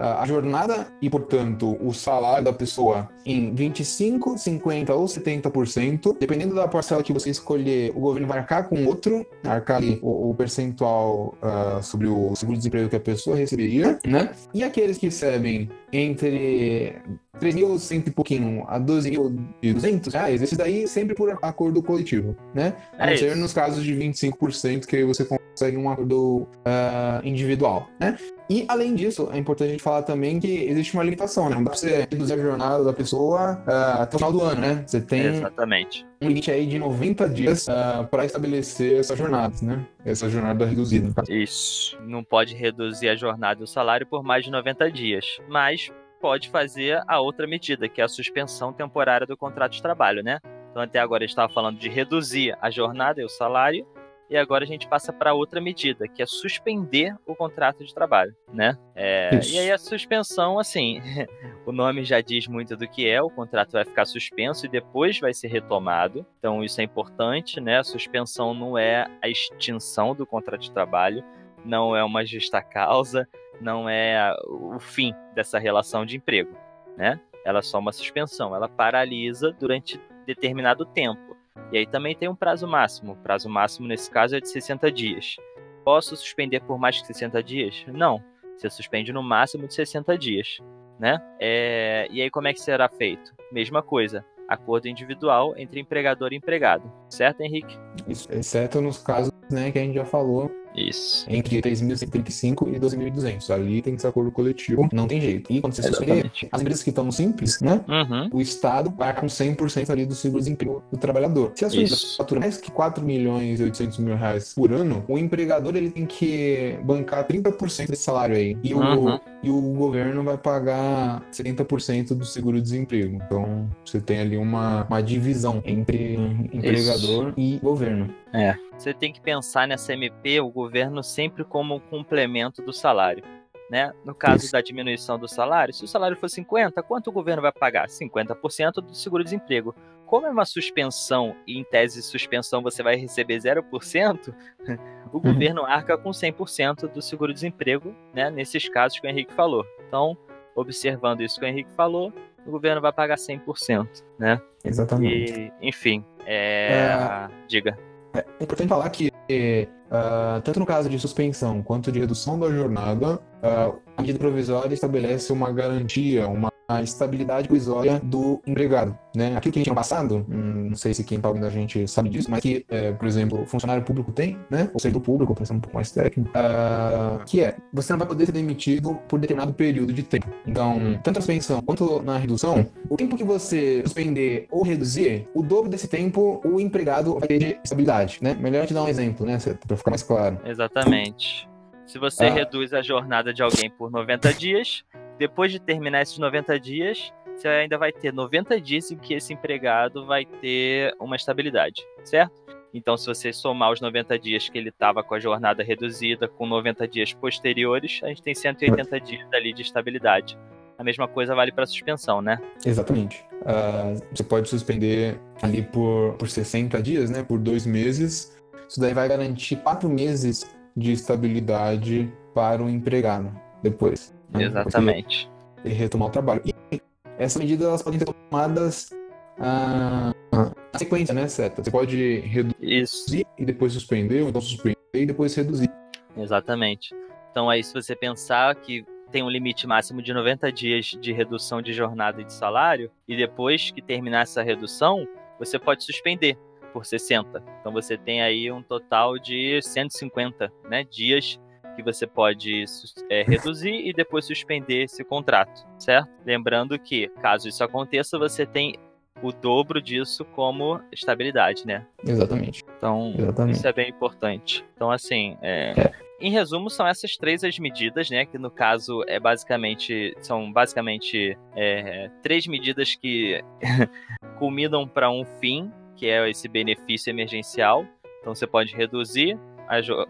a 0.00 0.26
jornada 0.26 0.86
e, 1.00 1.10
portanto, 1.10 1.76
o 1.80 1.92
salário 1.92 2.44
da 2.44 2.52
pessoa 2.52 3.08
em 3.24 3.54
25, 3.54 4.38
50 4.38 4.94
ou 4.94 5.04
70%. 5.04 6.16
Dependendo 6.18 6.54
da 6.54 6.66
parcela 6.66 7.02
que 7.02 7.12
você 7.12 7.30
escolher, 7.30 7.92
o 7.94 8.00
governo 8.00 8.26
vai 8.26 8.38
arcar 8.38 8.68
com 8.68 8.86
outro, 8.86 9.26
arcar 9.44 9.76
ali 9.76 9.98
o, 10.02 10.30
o 10.30 10.34
percentual 10.34 11.34
uh, 11.42 11.82
sobre 11.82 12.06
o 12.06 12.34
seguro-desemprego 12.34 12.88
que 12.88 12.96
a 12.96 13.00
pessoa 13.00 13.36
receberia, 13.36 13.98
né? 14.06 14.30
E 14.54 14.62
aqueles 14.62 14.96
que 14.96 15.06
recebem 15.06 15.68
entre 15.92 16.96
3.100 17.40 18.06
e 18.06 18.10
pouquinho 18.10 18.64
a 18.68 18.78
12.200 18.78 20.12
reais, 20.12 20.42
esses 20.42 20.56
daí 20.56 20.86
sempre 20.86 21.14
por 21.14 21.38
acordo 21.42 21.82
coletivo, 21.82 22.36
né? 22.54 22.74
A 22.98 23.06
não 23.06 23.12
é 23.12 23.16
ser 23.16 23.36
nos 23.36 23.52
casos 23.52 23.82
de 23.82 23.94
25%, 23.94 24.86
que 24.86 24.96
aí 24.96 25.04
você 25.04 25.24
consegue 25.60 25.76
um 25.76 25.90
acordo 25.90 26.48
uh, 26.64 27.20
individual, 27.22 27.86
né? 28.00 28.16
E, 28.48 28.64
além 28.66 28.94
disso, 28.94 29.28
é 29.32 29.38
importante 29.38 29.68
a 29.68 29.70
gente 29.72 29.82
falar 29.82 30.02
também 30.02 30.40
que 30.40 30.64
existe 30.64 30.94
uma 30.94 31.04
limitação, 31.04 31.48
né? 31.48 31.54
Não 31.54 31.62
dá 31.62 31.70
pra 31.70 31.78
você 31.78 32.08
reduzir 32.10 32.32
a 32.32 32.38
jornada 32.38 32.82
da 32.82 32.92
pessoa 32.92 33.62
uh, 33.66 34.02
até 34.02 34.16
o 34.16 34.18
final 34.18 34.32
do 34.32 34.42
ano, 34.42 34.60
né? 34.60 34.82
Você 34.84 35.00
tem 35.00 35.26
Exatamente. 35.26 36.04
um 36.20 36.28
limite 36.28 36.50
aí 36.50 36.66
de 36.66 36.78
90 36.78 37.28
dias 37.28 37.68
uh, 37.68 37.70
ah, 37.70 38.08
para 38.10 38.24
estabelecer 38.24 38.98
essa 38.98 39.14
jornada, 39.14 39.54
né? 39.62 39.86
Essa 40.04 40.28
jornada 40.28 40.64
reduzida. 40.64 41.12
Isso. 41.28 41.96
Não 42.04 42.24
pode 42.24 42.56
reduzir 42.56 43.08
a 43.08 43.14
jornada 43.14 43.60
e 43.60 43.64
o 43.64 43.68
salário 43.68 44.06
por 44.06 44.24
mais 44.24 44.44
de 44.44 44.50
90 44.50 44.90
dias. 44.90 45.24
Mas 45.48 45.92
pode 46.20 46.48
fazer 46.48 47.00
a 47.06 47.20
outra 47.20 47.46
medida, 47.46 47.88
que 47.88 48.00
é 48.00 48.04
a 48.04 48.08
suspensão 48.08 48.72
temporária 48.72 49.26
do 49.26 49.36
contrato 49.36 49.72
de 49.72 49.82
trabalho, 49.82 50.24
né? 50.24 50.40
Então, 50.70 50.82
até 50.82 50.98
agora 50.98 51.22
a 51.22 51.26
gente 51.26 51.30
estava 51.30 51.52
falando 51.52 51.78
de 51.78 51.88
reduzir 51.88 52.56
a 52.60 52.68
jornada 52.68 53.20
e 53.20 53.24
o 53.24 53.28
salário, 53.28 53.86
e 54.30 54.36
agora 54.36 54.64
a 54.64 54.66
gente 54.66 54.86
passa 54.86 55.12
para 55.12 55.34
outra 55.34 55.60
medida, 55.60 56.06
que 56.06 56.22
é 56.22 56.26
suspender 56.26 57.16
o 57.26 57.34
contrato 57.34 57.84
de 57.84 57.92
trabalho, 57.92 58.32
né? 58.52 58.78
É, 58.94 59.28
e 59.44 59.58
aí 59.58 59.72
a 59.72 59.76
suspensão, 59.76 60.56
assim, 60.56 61.02
o 61.66 61.72
nome 61.72 62.04
já 62.04 62.20
diz 62.20 62.46
muito 62.46 62.76
do 62.76 62.86
que 62.86 63.08
é, 63.08 63.20
o 63.20 63.28
contrato 63.28 63.72
vai 63.72 63.84
ficar 63.84 64.04
suspenso 64.04 64.66
e 64.66 64.68
depois 64.68 65.18
vai 65.18 65.34
ser 65.34 65.48
retomado, 65.48 66.24
então 66.38 66.62
isso 66.62 66.80
é 66.80 66.84
importante, 66.84 67.60
né? 67.60 67.78
A 67.78 67.84
suspensão 67.84 68.54
não 68.54 68.78
é 68.78 69.06
a 69.20 69.28
extinção 69.28 70.14
do 70.14 70.24
contrato 70.24 70.60
de 70.60 70.70
trabalho, 70.70 71.24
não 71.64 71.96
é 71.96 72.04
uma 72.04 72.24
justa 72.24 72.62
causa, 72.62 73.28
não 73.60 73.88
é 73.88 74.32
o 74.46 74.78
fim 74.78 75.12
dessa 75.34 75.58
relação 75.58 76.06
de 76.06 76.16
emprego, 76.16 76.56
né? 76.96 77.20
Ela 77.44 77.58
é 77.58 77.62
só 77.62 77.80
uma 77.80 77.92
suspensão, 77.92 78.54
ela 78.54 78.68
paralisa 78.68 79.50
durante 79.50 80.00
determinado 80.24 80.84
tempo. 80.84 81.36
E 81.72 81.78
aí 81.78 81.86
também 81.86 82.14
tem 82.14 82.28
um 82.28 82.34
prazo 82.34 82.66
máximo. 82.66 83.12
O 83.12 83.16
prazo 83.16 83.48
máximo 83.48 83.86
nesse 83.86 84.10
caso 84.10 84.36
é 84.36 84.40
de 84.40 84.48
60 84.48 84.90
dias. 84.90 85.36
Posso 85.84 86.16
suspender 86.16 86.60
por 86.60 86.78
mais 86.78 87.00
que 87.00 87.06
60 87.06 87.42
dias? 87.42 87.84
Não. 87.88 88.22
Você 88.56 88.68
suspende 88.68 89.12
no 89.12 89.22
máximo 89.22 89.66
de 89.66 89.74
60 89.74 90.18
dias, 90.18 90.58
né? 90.98 91.18
É... 91.40 92.06
E 92.10 92.20
aí 92.20 92.30
como 92.30 92.48
é 92.48 92.52
que 92.52 92.60
será 92.60 92.88
feito? 92.88 93.34
Mesma 93.50 93.82
coisa. 93.82 94.24
Acordo 94.48 94.88
individual 94.88 95.54
entre 95.56 95.80
empregador 95.80 96.32
e 96.32 96.36
empregado. 96.36 96.92
Certo, 97.08 97.40
Henrique? 97.40 97.78
Isso, 98.08 98.28
exceto 98.32 98.80
nos 98.80 98.98
casos 98.98 99.32
né, 99.50 99.70
que 99.70 99.78
a 99.78 99.82
gente 99.82 99.94
já 99.94 100.04
falou 100.04 100.50
isso. 100.74 101.26
Entre 101.28 101.60
3.135 101.60 102.74
e 102.74 102.78
12.200. 102.78 103.50
Ali 103.50 103.82
tem 103.82 103.94
que 103.94 104.02
ser 104.02 104.08
acordo 104.08 104.30
coletivo, 104.30 104.88
não 104.92 105.06
tem 105.06 105.20
jeito. 105.20 105.52
E 105.52 105.60
quando 105.60 105.74
você 105.74 105.82
suspender, 105.82 106.30
as 106.50 106.60
empresas 106.60 106.82
que 106.82 106.90
estão 106.90 107.10
simples, 107.10 107.60
né? 107.60 107.84
Uhum. 107.88 108.30
O 108.32 108.40
Estado 108.40 108.92
vai 108.96 109.14
com 109.14 109.26
100% 109.26 109.90
ali 109.90 110.06
do 110.06 110.14
seguro-desemprego 110.14 110.82
do 110.90 110.98
trabalhador. 110.98 111.52
Se 111.54 111.64
a 111.64 111.70
sua 111.70 111.82
empresa 111.82 112.16
fatura 112.16 112.40
mais 112.40 112.56
que 112.56 112.70
4 112.70 113.04
milhões 113.04 113.60
e 113.60 113.64
800 113.64 113.98
mil 113.98 114.16
reais 114.16 114.54
por 114.54 114.72
ano, 114.72 115.04
o 115.08 115.18
empregador 115.18 115.76
ele 115.76 115.90
tem 115.90 116.06
que 116.06 116.78
bancar 116.84 117.26
30% 117.26 117.88
desse 117.88 118.02
salário 118.02 118.36
aí. 118.36 118.56
E, 118.62 118.74
uhum. 118.74 119.14
o, 119.14 119.20
e 119.42 119.50
o 119.50 119.60
governo 119.74 120.22
vai 120.22 120.38
pagar 120.38 121.22
70% 121.32 122.14
do 122.14 122.24
seguro-desemprego. 122.24 123.16
Então, 123.24 123.68
você 123.84 124.00
tem 124.00 124.20
ali 124.20 124.36
uma, 124.36 124.84
uma 124.84 125.00
divisão 125.02 125.62
entre 125.64 126.14
empregador 126.52 127.28
Isso. 127.28 127.34
e 127.36 127.58
governo. 127.58 128.10
É. 128.32 128.54
Você 128.78 128.94
tem 128.94 129.12
que 129.12 129.20
pensar 129.20 129.66
nessa 129.66 129.92
MP, 129.92 130.40
o 130.40 130.50
governo 130.50 131.02
sempre 131.02 131.44
como 131.44 131.74
um 131.74 131.80
complemento 131.80 132.62
do 132.62 132.72
salário. 132.72 133.24
Né? 133.70 133.92
No 134.04 134.14
caso 134.14 134.44
Isso. 134.44 134.52
da 134.52 134.60
diminuição 134.60 135.16
do 135.16 135.28
salário, 135.28 135.72
se 135.72 135.84
o 135.84 135.88
salário 135.88 136.16
for 136.16 136.28
50, 136.28 136.82
quanto 136.82 137.08
o 137.08 137.12
governo 137.12 137.40
vai 137.40 137.52
pagar? 137.52 137.86
50% 137.86 138.74
do 138.80 138.94
seguro-desemprego. 138.94 139.74
Como 140.06 140.26
é 140.26 140.30
uma 140.30 140.44
suspensão 140.44 141.36
e 141.46 141.56
em 141.56 141.62
tese 141.62 142.00
de 142.00 142.02
suspensão 142.04 142.62
você 142.62 142.82
vai 142.82 142.96
receber 142.96 143.38
0%, 143.38 144.34
o 145.12 145.16
uhum. 145.16 145.22
governo 145.22 145.64
arca 145.64 145.96
com 145.96 146.10
100% 146.10 146.88
do 146.88 147.00
seguro-desemprego, 147.00 147.94
né? 148.12 148.28
nesses 148.28 148.68
casos 148.68 148.98
que 148.98 149.06
o 149.06 149.10
Henrique 149.10 149.32
falou. 149.34 149.64
Então, 149.86 150.18
observando 150.56 151.20
isso 151.20 151.38
que 151.38 151.46
o 151.46 151.48
Henrique 151.48 151.70
falou, 151.76 152.12
o 152.44 152.50
governo 152.50 152.80
vai 152.80 152.92
pagar 152.92 153.16
100%, 153.16 154.02
né? 154.18 154.40
Exatamente. 154.64 155.52
E, 155.62 155.68
enfim, 155.68 156.04
é... 156.26 156.72
É... 156.72 157.28
diga. 157.46 157.78
É 158.14 158.42
importante 158.42 158.68
falar 158.68 158.90
que, 158.90 159.08
uh, 159.08 160.40
tanto 160.42 160.58
no 160.58 160.66
caso 160.66 160.88
de 160.88 160.98
suspensão 160.98 161.62
quanto 161.62 161.92
de 161.92 162.00
redução 162.00 162.38
da 162.38 162.50
jornada, 162.50 163.16
uh, 163.16 163.80
a 163.96 164.00
medida 164.00 164.18
provisória 164.18 164.74
estabelece 164.74 165.32
uma 165.32 165.52
garantia, 165.52 166.28
uma 166.28 166.49
a 166.70 166.82
estabilidade 166.82 167.48
provisória 167.48 168.00
do 168.00 168.40
empregado, 168.46 168.96
né? 169.14 169.36
Aquilo 169.36 169.52
que 169.52 169.58
a 169.58 169.60
gente 169.60 169.64
tinha 169.64 169.74
passado, 169.74 170.24
hum, 170.28 170.68
não 170.70 170.76
sei 170.76 170.94
se 170.94 171.02
quem 171.02 171.16
está 171.16 171.28
ouvindo 171.28 171.46
a 171.46 171.50
gente 171.50 171.88
sabe 171.88 172.08
disso, 172.08 172.30
mas 172.30 172.40
que, 172.40 172.64
é, 172.68 172.92
por 172.92 173.08
exemplo, 173.08 173.42
o 173.42 173.46
funcionário 173.46 173.82
público 173.82 174.12
tem, 174.12 174.38
né? 174.48 174.70
Ou 174.72 174.90
do 174.90 175.00
público, 175.00 175.34
ser 175.44 175.52
um 175.52 175.60
pouco 175.60 175.76
mais 175.76 175.90
técnico, 175.90 176.30
uh, 176.30 177.24
que 177.24 177.42
é, 177.42 177.56
você 177.72 177.92
não 177.92 177.98
vai 177.98 178.06
poder 178.06 178.26
ser 178.26 178.32
demitido 178.32 178.94
por 179.08 179.18
determinado 179.18 179.52
período 179.52 179.92
de 179.92 180.02
tempo. 180.02 180.28
Então, 180.46 180.98
tanto 181.02 181.18
a 181.18 181.20
suspensão 181.20 181.60
quanto 181.62 182.02
na 182.02 182.16
redução, 182.16 182.66
o 182.88 182.96
tempo 182.96 183.16
que 183.16 183.24
você 183.24 183.82
suspender 183.84 184.46
ou 184.50 184.62
reduzir, 184.62 185.28
o 185.34 185.42
dobro 185.42 185.68
desse 185.68 185.88
tempo 185.88 186.40
o 186.44 186.60
empregado 186.60 187.18
vai 187.18 187.26
ter 187.26 187.38
de 187.38 187.60
estabilidade, 187.64 188.18
né? 188.22 188.34
Melhor 188.34 188.66
te 188.66 188.74
dar 188.74 188.84
um 188.84 188.88
exemplo, 188.88 189.26
né? 189.26 189.38
Para 189.66 189.76
ficar 189.76 189.90
mais 189.90 190.02
claro. 190.02 190.38
Exatamente. 190.44 191.48
Se 191.86 191.98
você 191.98 192.26
ah. 192.26 192.32
reduz 192.32 192.72
a 192.72 192.82
jornada 192.82 193.34
de 193.34 193.42
alguém 193.42 193.68
por 193.68 193.90
90 193.90 194.32
dias, 194.34 194.84
depois 195.20 195.52
de 195.52 195.60
terminar 195.60 196.00
esses 196.00 196.16
90 196.16 196.58
dias, 196.58 197.12
você 197.36 197.46
ainda 197.46 197.76
vai 197.76 197.92
ter 197.92 198.10
90 198.10 198.58
dias 198.58 198.90
em 198.90 198.96
que 198.96 199.12
esse 199.12 199.34
empregado 199.34 200.06
vai 200.06 200.24
ter 200.24 200.94
uma 200.98 201.14
estabilidade, 201.14 201.86
certo? 202.02 202.32
Então, 202.72 202.96
se 202.96 203.06
você 203.06 203.30
somar 203.30 203.70
os 203.70 203.82
90 203.82 204.18
dias 204.18 204.48
que 204.48 204.56
ele 204.56 204.70
estava 204.70 205.02
com 205.02 205.14
a 205.14 205.20
jornada 205.20 205.62
reduzida 205.62 206.26
com 206.26 206.46
90 206.46 206.88
dias 206.88 207.12
posteriores, 207.12 208.00
a 208.02 208.08
gente 208.08 208.22
tem 208.22 208.34
180 208.34 208.98
dias 209.00 209.28
ali 209.34 209.52
de 209.52 209.60
estabilidade. 209.60 210.38
A 210.78 210.82
mesma 210.82 211.06
coisa 211.06 211.34
vale 211.34 211.52
para 211.52 211.66
suspensão, 211.66 212.22
né? 212.22 212.40
Exatamente. 212.64 213.22
Uh, 213.42 214.02
você 214.14 214.24
pode 214.24 214.48
suspender 214.48 215.20
ali 215.42 215.60
por, 215.60 216.14
por 216.14 216.30
60 216.30 216.82
dias, 216.82 217.10
né? 217.10 217.22
Por 217.22 217.38
dois 217.38 217.66
meses. 217.66 218.34
Isso 218.66 218.80
daí 218.80 218.94
vai 218.94 219.06
garantir 219.06 219.56
quatro 219.56 219.90
meses 219.90 220.50
de 220.74 220.92
estabilidade 220.92 222.10
para 222.32 222.62
o 222.62 222.70
empregado 222.70 223.30
depois. 223.62 224.18
Né? 224.32 224.44
Exatamente. 224.44 225.30
E 225.64 225.70
retomar 225.70 226.08
o 226.08 226.10
trabalho. 226.10 226.42
E 226.44 226.80
essas 227.18 227.40
medidas 227.40 227.66
elas 227.66 227.82
podem 227.82 227.98
ser 227.98 228.06
tomadas 228.06 228.90
ah, 229.38 230.12
na 230.32 230.78
sequência, 230.78 231.14
né, 231.14 231.28
certo? 231.28 231.62
Você 231.62 231.70
pode 231.70 232.20
reduzir 232.20 232.56
Isso. 232.60 233.16
e 233.38 233.44
depois 233.44 233.72
suspender, 233.72 234.22
ou 234.22 234.28
então 234.28 234.40
suspender 234.40 234.76
e 234.94 235.06
depois 235.06 235.34
reduzir. 235.34 235.70
Exatamente. 236.16 236.94
Então 237.30 237.48
aí 237.48 237.62
se 237.62 237.72
você 237.72 237.94
pensar 237.94 238.54
que 238.56 238.84
tem 239.10 239.22
um 239.22 239.28
limite 239.28 239.66
máximo 239.66 240.00
de 240.00 240.12
90 240.12 240.52
dias 240.52 240.86
de 240.86 241.12
redução 241.12 241.60
de 241.60 241.72
jornada 241.72 242.20
e 242.20 242.24
de 242.24 242.32
salário, 242.32 242.90
e 243.08 243.16
depois 243.16 243.70
que 243.70 243.82
terminar 243.82 244.22
essa 244.22 244.42
redução, 244.42 245.06
você 245.38 245.58
pode 245.58 245.84
suspender 245.84 246.38
por 246.72 246.86
60. 246.86 247.42
Então 247.60 247.72
você 247.72 247.98
tem 247.98 248.22
aí 248.22 248.50
um 248.52 248.62
total 248.62 249.18
de 249.18 249.60
150 249.62 250.52
né, 250.68 250.84
dias 250.84 251.40
que 251.80 251.92
você 251.92 252.06
pode 252.06 252.64
é, 253.08 253.22
reduzir 253.22 253.86
e 253.86 253.92
depois 253.92 254.24
suspender 254.24 254.84
esse 254.84 255.02
contrato, 255.04 255.66
certo? 255.78 256.08
Lembrando 256.24 256.78
que, 256.78 257.08
caso 257.20 257.48
isso 257.48 257.64
aconteça, 257.64 258.18
você 258.18 258.46
tem 258.46 258.74
o 259.22 259.32
dobro 259.32 259.80
disso 259.80 260.24
como 260.24 260.80
estabilidade, 260.92 261.66
né? 261.66 261.86
Exatamente. 262.06 262.64
Então, 262.76 263.14
Exatamente. 263.16 263.56
isso 263.56 263.68
é 263.68 263.72
bem 263.72 263.88
importante. 263.90 264.64
Então, 264.74 264.90
assim, 264.90 265.36
é... 265.42 265.72
É. 265.76 265.92
em 266.20 266.30
resumo, 266.30 266.70
são 266.70 266.86
essas 266.86 267.16
três 267.16 267.44
as 267.44 267.58
medidas, 267.58 268.08
né? 268.10 268.24
Que 268.24 268.38
no 268.38 268.50
caso 268.50 269.02
é 269.06 269.20
basicamente 269.20 270.14
são 270.20 270.50
basicamente 270.52 271.36
é, 271.54 272.10
três 272.22 272.46
medidas 272.46 272.94
que 272.94 273.42
culminam 274.38 274.86
para 274.86 275.10
um 275.10 275.24
fim, 275.24 275.70
que 275.96 276.06
é 276.06 276.28
esse 276.28 276.48
benefício 276.48 277.10
emergencial. 277.10 277.84
Então, 278.20 278.34
você 278.34 278.46
pode 278.46 278.74
reduzir 278.74 279.38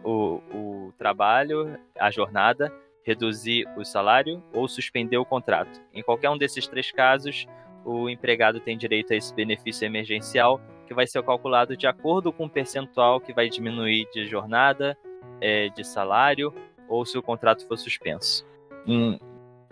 o, 0.05 0.41
o 0.55 0.93
trabalho, 0.99 1.79
a 1.99 2.11
jornada, 2.11 2.73
reduzir 3.05 3.67
o 3.77 3.85
salário 3.85 4.43
ou 4.53 4.69
suspender 4.69 5.19
o 5.19 5.25
contrato. 5.25 5.81
Em 5.93 6.03
qualquer 6.03 6.31
um 6.31 6.39
desses 6.39 6.67
três 6.67 6.91
casos, 6.91 7.47
o 7.85 8.09
empregado 8.09 8.61
tem 8.61 8.77
direito 8.77 9.13
a 9.13 9.17
esse 9.17 9.35
benefício 9.35 9.85
emergencial, 9.85 10.61
que 10.87 10.95
vai 10.95 11.07
ser 11.07 11.23
calculado 11.23 11.77
de 11.77 11.87
acordo 11.87 12.33
com 12.33 12.47
o 12.47 12.51
percentual 12.51 13.21
que 13.21 13.33
vai 13.33 13.49
diminuir 13.49 14.09
de 14.13 14.27
jornada, 14.27 14.97
é, 15.41 15.69
de 15.69 15.85
salário, 15.85 16.53
ou 16.89 17.05
se 17.07 17.17
o 17.17 17.23
contrato 17.23 17.67
for 17.67 17.79
suspenso. 17.79 18.45
Em, 18.87 19.19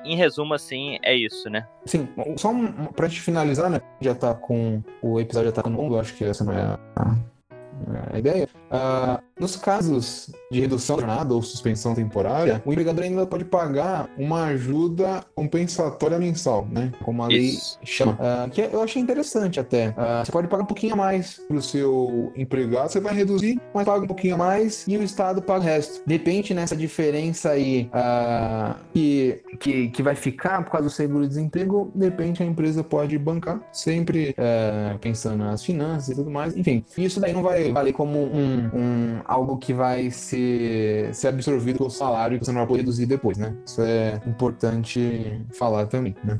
em 0.04 0.16
resumo, 0.16 0.54
assim, 0.54 0.98
é 1.02 1.14
isso, 1.14 1.50
né? 1.50 1.66
Sim, 1.84 2.08
só 2.36 2.50
um, 2.50 2.86
pra 2.86 3.08
gente 3.08 3.20
finalizar, 3.20 3.68
né? 3.68 3.80
Já 4.00 4.14
tá 4.14 4.34
com. 4.34 4.82
O 5.02 5.20
episódio 5.20 5.50
já 5.50 5.62
tá 5.62 5.68
longo, 5.68 5.98
acho 5.98 6.14
que 6.14 6.24
essa 6.24 6.44
não 6.44 6.52
é 6.52 6.62
a, 6.62 7.16
a 8.12 8.18
ideia. 8.18 8.48
Uh, 8.70 9.27
nos 9.38 9.56
casos 9.56 10.30
de 10.50 10.60
redução 10.60 10.96
de 10.96 11.02
jornada 11.02 11.34
ou 11.34 11.42
suspensão 11.42 11.94
temporária, 11.94 12.62
o 12.64 12.72
empregador 12.72 13.04
ainda 13.04 13.26
pode 13.26 13.44
pagar 13.44 14.08
uma 14.16 14.46
ajuda 14.46 15.24
compensatória 15.34 16.18
mensal, 16.18 16.66
né? 16.70 16.92
Como 17.04 17.22
a 17.22 17.28
lei 17.28 17.40
Isso. 17.40 17.78
chama. 17.84 18.12
Uh, 18.12 18.50
que 18.50 18.60
eu 18.60 18.82
achei 18.82 19.00
interessante 19.00 19.60
até. 19.60 19.90
Uh, 19.90 20.24
você 20.24 20.32
pode 20.32 20.48
pagar 20.48 20.62
um 20.62 20.66
pouquinho 20.66 20.94
a 20.94 20.96
mais 20.96 21.40
pro 21.46 21.60
seu 21.60 22.32
empregado, 22.36 22.90
você 22.90 23.00
vai 23.00 23.14
reduzir, 23.14 23.60
mas 23.74 23.84
paga 23.84 24.04
um 24.04 24.06
pouquinho 24.06 24.34
a 24.34 24.38
mais 24.38 24.86
e 24.86 24.96
o 24.96 25.02
Estado 25.02 25.42
paga 25.42 25.60
o 25.60 25.62
resto. 25.62 26.02
Depende 26.06 26.54
nessa 26.54 26.76
diferença 26.76 27.50
aí 27.50 27.90
que, 28.92 29.42
que, 29.60 29.88
que 29.88 30.02
vai 30.02 30.14
ficar 30.14 30.64
por 30.64 30.72
causa 30.72 30.88
do 30.88 30.90
seguro-desemprego, 30.92 31.92
de 31.94 32.04
repente 32.04 32.42
a 32.42 32.46
empresa 32.46 32.82
pode 32.82 33.16
bancar, 33.18 33.60
sempre 33.72 34.34
pensando 35.00 35.44
nas 35.44 35.64
finanças 35.64 36.10
e 36.10 36.14
tudo 36.14 36.30
mais. 36.30 36.56
Enfim, 36.56 36.84
isso 36.96 37.20
daí 37.20 37.32
não 37.32 37.42
vai 37.42 37.70
valer 37.72 37.92
como 37.92 38.18
um 38.18 38.48
um, 38.72 39.20
algo 39.28 39.58
que 39.58 39.74
vai 39.74 40.10
ser, 40.10 41.14
ser 41.14 41.28
absorvido 41.28 41.76
pelo 41.76 41.90
salário 41.90 42.36
e 42.36 42.38
que 42.38 42.46
você 42.46 42.50
não 42.50 42.60
vai 42.60 42.66
poder 42.66 42.80
reduzir 42.80 43.04
depois, 43.04 43.36
né? 43.36 43.54
Isso 43.66 43.82
é 43.82 44.20
importante 44.26 45.44
falar 45.52 45.86
também, 45.86 46.16
né? 46.24 46.38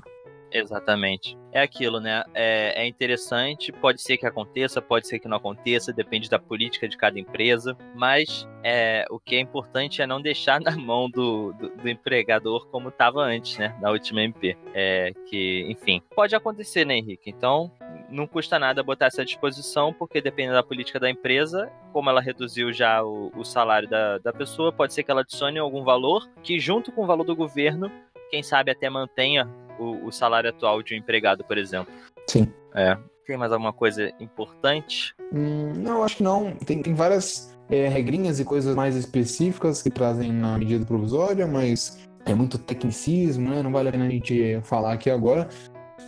Exatamente. 0.50 1.36
É 1.52 1.60
aquilo, 1.60 2.00
né? 2.00 2.22
É, 2.34 2.82
é, 2.82 2.86
interessante, 2.86 3.72
pode 3.72 4.02
ser 4.02 4.16
que 4.16 4.26
aconteça, 4.26 4.80
pode 4.82 5.06
ser 5.06 5.18
que 5.18 5.28
não 5.28 5.36
aconteça, 5.36 5.92
depende 5.92 6.28
da 6.28 6.38
política 6.38 6.88
de 6.88 6.96
cada 6.96 7.18
empresa, 7.18 7.76
mas 7.94 8.46
é, 8.62 9.04
o 9.10 9.18
que 9.18 9.36
é 9.36 9.40
importante 9.40 10.02
é 10.02 10.06
não 10.06 10.20
deixar 10.20 10.60
na 10.60 10.76
mão 10.76 11.08
do, 11.08 11.52
do, 11.54 11.68
do 11.70 11.88
empregador 11.88 12.66
como 12.68 12.88
estava 12.88 13.20
antes, 13.20 13.58
né? 13.58 13.76
Na 13.80 13.90
última 13.90 14.22
MP. 14.22 14.56
É, 14.74 15.12
que, 15.26 15.66
enfim, 15.68 16.02
pode 16.14 16.34
acontecer, 16.34 16.84
né, 16.84 16.96
Henrique? 16.96 17.30
Então, 17.30 17.70
não 18.10 18.26
custa 18.26 18.58
nada 18.58 18.82
botar 18.82 19.06
essa 19.06 19.24
disposição, 19.24 19.92
porque 19.92 20.20
dependendo 20.20 20.56
da 20.56 20.62
política 20.62 21.00
da 21.00 21.10
empresa, 21.10 21.70
como 21.92 22.10
ela 22.10 22.20
reduziu 22.20 22.72
já 22.72 23.02
o, 23.02 23.30
o 23.36 23.44
salário 23.44 23.88
da, 23.88 24.18
da 24.18 24.32
pessoa, 24.32 24.72
pode 24.72 24.94
ser 24.94 25.02
que 25.02 25.10
ela 25.10 25.20
adicione 25.20 25.58
algum 25.58 25.82
valor 25.82 26.28
que, 26.42 26.58
junto 26.58 26.92
com 26.92 27.04
o 27.04 27.06
valor 27.06 27.24
do 27.24 27.36
governo, 27.36 27.90
quem 28.30 28.42
sabe 28.42 28.70
até 28.70 28.90
mantenha 28.90 29.48
o, 29.78 30.06
o 30.06 30.12
salário 30.12 30.50
atual 30.50 30.82
de 30.82 30.94
um 30.94 30.98
empregado, 30.98 31.44
por 31.44 31.58
exemplo. 31.58 31.92
Sim. 32.26 32.52
É. 32.74 32.96
Tem 33.26 33.36
mais 33.36 33.52
alguma 33.52 33.72
coisa 33.72 34.10
importante? 34.18 35.14
Hum, 35.32 35.74
não, 35.76 36.02
acho 36.02 36.16
que 36.16 36.22
não. 36.22 36.52
Tem, 36.52 36.80
tem 36.82 36.94
várias 36.94 37.54
é, 37.68 37.86
regrinhas 37.86 38.40
e 38.40 38.44
coisas 38.44 38.74
mais 38.74 38.96
específicas 38.96 39.82
que 39.82 39.90
trazem 39.90 40.32
na 40.32 40.56
medida 40.56 40.84
provisória, 40.84 41.46
mas 41.46 41.98
é 42.24 42.34
muito 42.34 42.58
tecnicismo, 42.58 43.50
né? 43.50 43.62
Não 43.62 43.70
vale 43.70 43.88
a 43.88 43.92
pena 43.92 44.06
a 44.06 44.10
gente 44.10 44.60
falar 44.62 44.92
aqui 44.94 45.10
agora. 45.10 45.48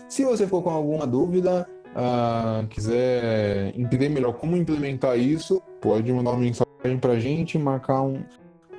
Se 0.09 0.25
você 0.25 0.45
ficou 0.45 0.63
com 0.63 0.71
alguma 0.71 1.07
dúvida, 1.07 1.69
uh, 1.91 2.67
quiser 2.69 3.73
entender 3.79 4.09
melhor 4.09 4.33
como 4.35 4.57
implementar 4.57 5.19
isso, 5.19 5.63
pode 5.81 6.13
mandar 6.13 6.31
uma 6.31 6.41
mensagem 6.41 6.99
para 7.01 7.13
a 7.13 7.19
gente, 7.19 7.59
marcar 7.59 8.03
um, 8.03 8.23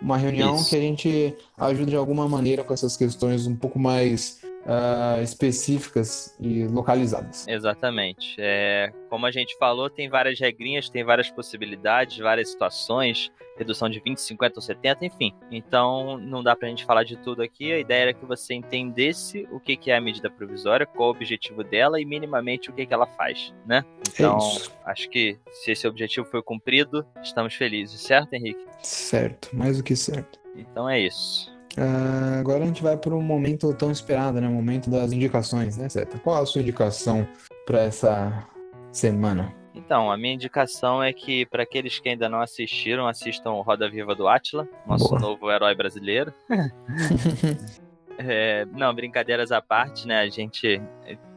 uma 0.02 0.18
reunião 0.18 0.56
isso. 0.56 0.70
que 0.70 0.76
a 0.76 0.80
gente 0.80 1.36
ajude 1.58 1.92
de 1.92 1.96
alguma 1.96 2.28
maneira 2.28 2.64
com 2.64 2.74
essas 2.74 2.98
questões 2.98 3.48
um 3.48 3.56
pouco 3.56 3.80
mais 3.80 4.42
uh, 4.66 5.22
específicas 5.22 6.36
e 6.40 6.66
localizadas. 6.66 7.48
Exatamente. 7.48 8.36
É, 8.40 8.92
como 9.10 9.26
a 9.26 9.32
gente 9.32 9.58
falou, 9.58 9.90
tem 9.90 10.10
várias 10.10 10.40
regrinhas, 10.40 10.90
tem 10.90 11.04
várias 11.04 11.30
possibilidades, 11.30 12.18
várias 12.18 12.50
situações, 12.50 13.32
redução 13.58 13.90
de 13.90 14.00
20, 14.00 14.20
50 14.20 14.58
ou 14.58 14.62
70, 14.62 15.06
enfim. 15.06 15.34
Então, 15.52 16.18
não 16.18 16.44
dá 16.44 16.56
pra 16.56 16.68
gente 16.68 16.86
falar 16.86 17.04
de 17.04 17.18
tudo 17.18 17.42
aqui. 17.42 17.72
A 17.72 17.80
ideia 17.80 18.04
era 18.04 18.14
que 18.14 18.26
você 18.26 18.54
entendesse 18.54 19.48
o 19.52 19.60
que, 19.60 19.76
que 19.76 19.92
é 19.92 19.98
a 19.98 20.02
medida 20.02 20.30
provisória, 20.30 20.86
qual 20.86 21.10
o 21.10 21.12
objetivo 21.12 21.64
dela 21.64 22.00
e 22.00 22.06
minimamente 22.06 22.70
o 22.70 22.74
que, 22.74 22.86
que 22.86 22.94
ela 22.94 23.08
faz, 23.08 23.54
né? 23.66 23.84
Então, 24.14 24.38
é 24.38 24.92
acho 24.92 25.10
que 25.10 25.38
se 25.52 25.72
esse 25.72 25.88
objetivo 25.88 26.26
foi 26.26 26.42
cumprido, 26.42 27.06
estamos 27.22 27.54
felizes, 27.54 28.02
certo, 28.02 28.34
Henrique? 28.34 28.66
Certo, 28.82 29.50
mais 29.54 29.78
do 29.78 29.84
que 29.84 29.96
certo. 29.96 30.40
Então 30.56 30.90
é 30.90 31.00
isso. 31.00 31.51
Uh, 31.78 32.40
agora 32.40 32.64
a 32.64 32.68
gente 32.68 32.84
vai 32.84 32.98
para 32.98 33.16
o 33.16 33.22
momento 33.22 33.74
tão 33.74 33.92
esperado, 33.92 34.42
né? 34.42 34.48
O 34.48 34.52
momento 34.52 34.90
das 34.90 35.12
indicações, 35.12 35.78
né, 35.78 35.88
Seta? 35.88 36.20
Qual 36.20 36.42
a 36.42 36.46
sua 36.46 36.62
indicação 36.62 37.28
para 37.66 37.82
essa 37.82 38.46
semana? 38.92 39.54
Então, 39.74 40.12
a 40.12 40.18
minha 40.18 40.34
indicação 40.34 41.02
é 41.02 41.14
que, 41.14 41.46
para 41.46 41.64
aqueles 41.64 41.98
que 42.00 42.10
ainda 42.10 42.28
não 42.28 42.42
assistiram, 42.42 43.08
assistam 43.08 43.52
Roda 43.62 43.90
Viva 43.90 44.14
do 44.14 44.28
Atila, 44.28 44.68
nosso 44.86 45.10
Boa. 45.10 45.22
novo 45.22 45.50
herói 45.50 45.74
brasileiro. 45.74 46.34
é, 48.18 48.66
não, 48.74 48.94
brincadeiras 48.94 49.52
à 49.52 49.62
parte, 49.62 50.06
né? 50.06 50.20
A 50.20 50.30
gente 50.30 50.82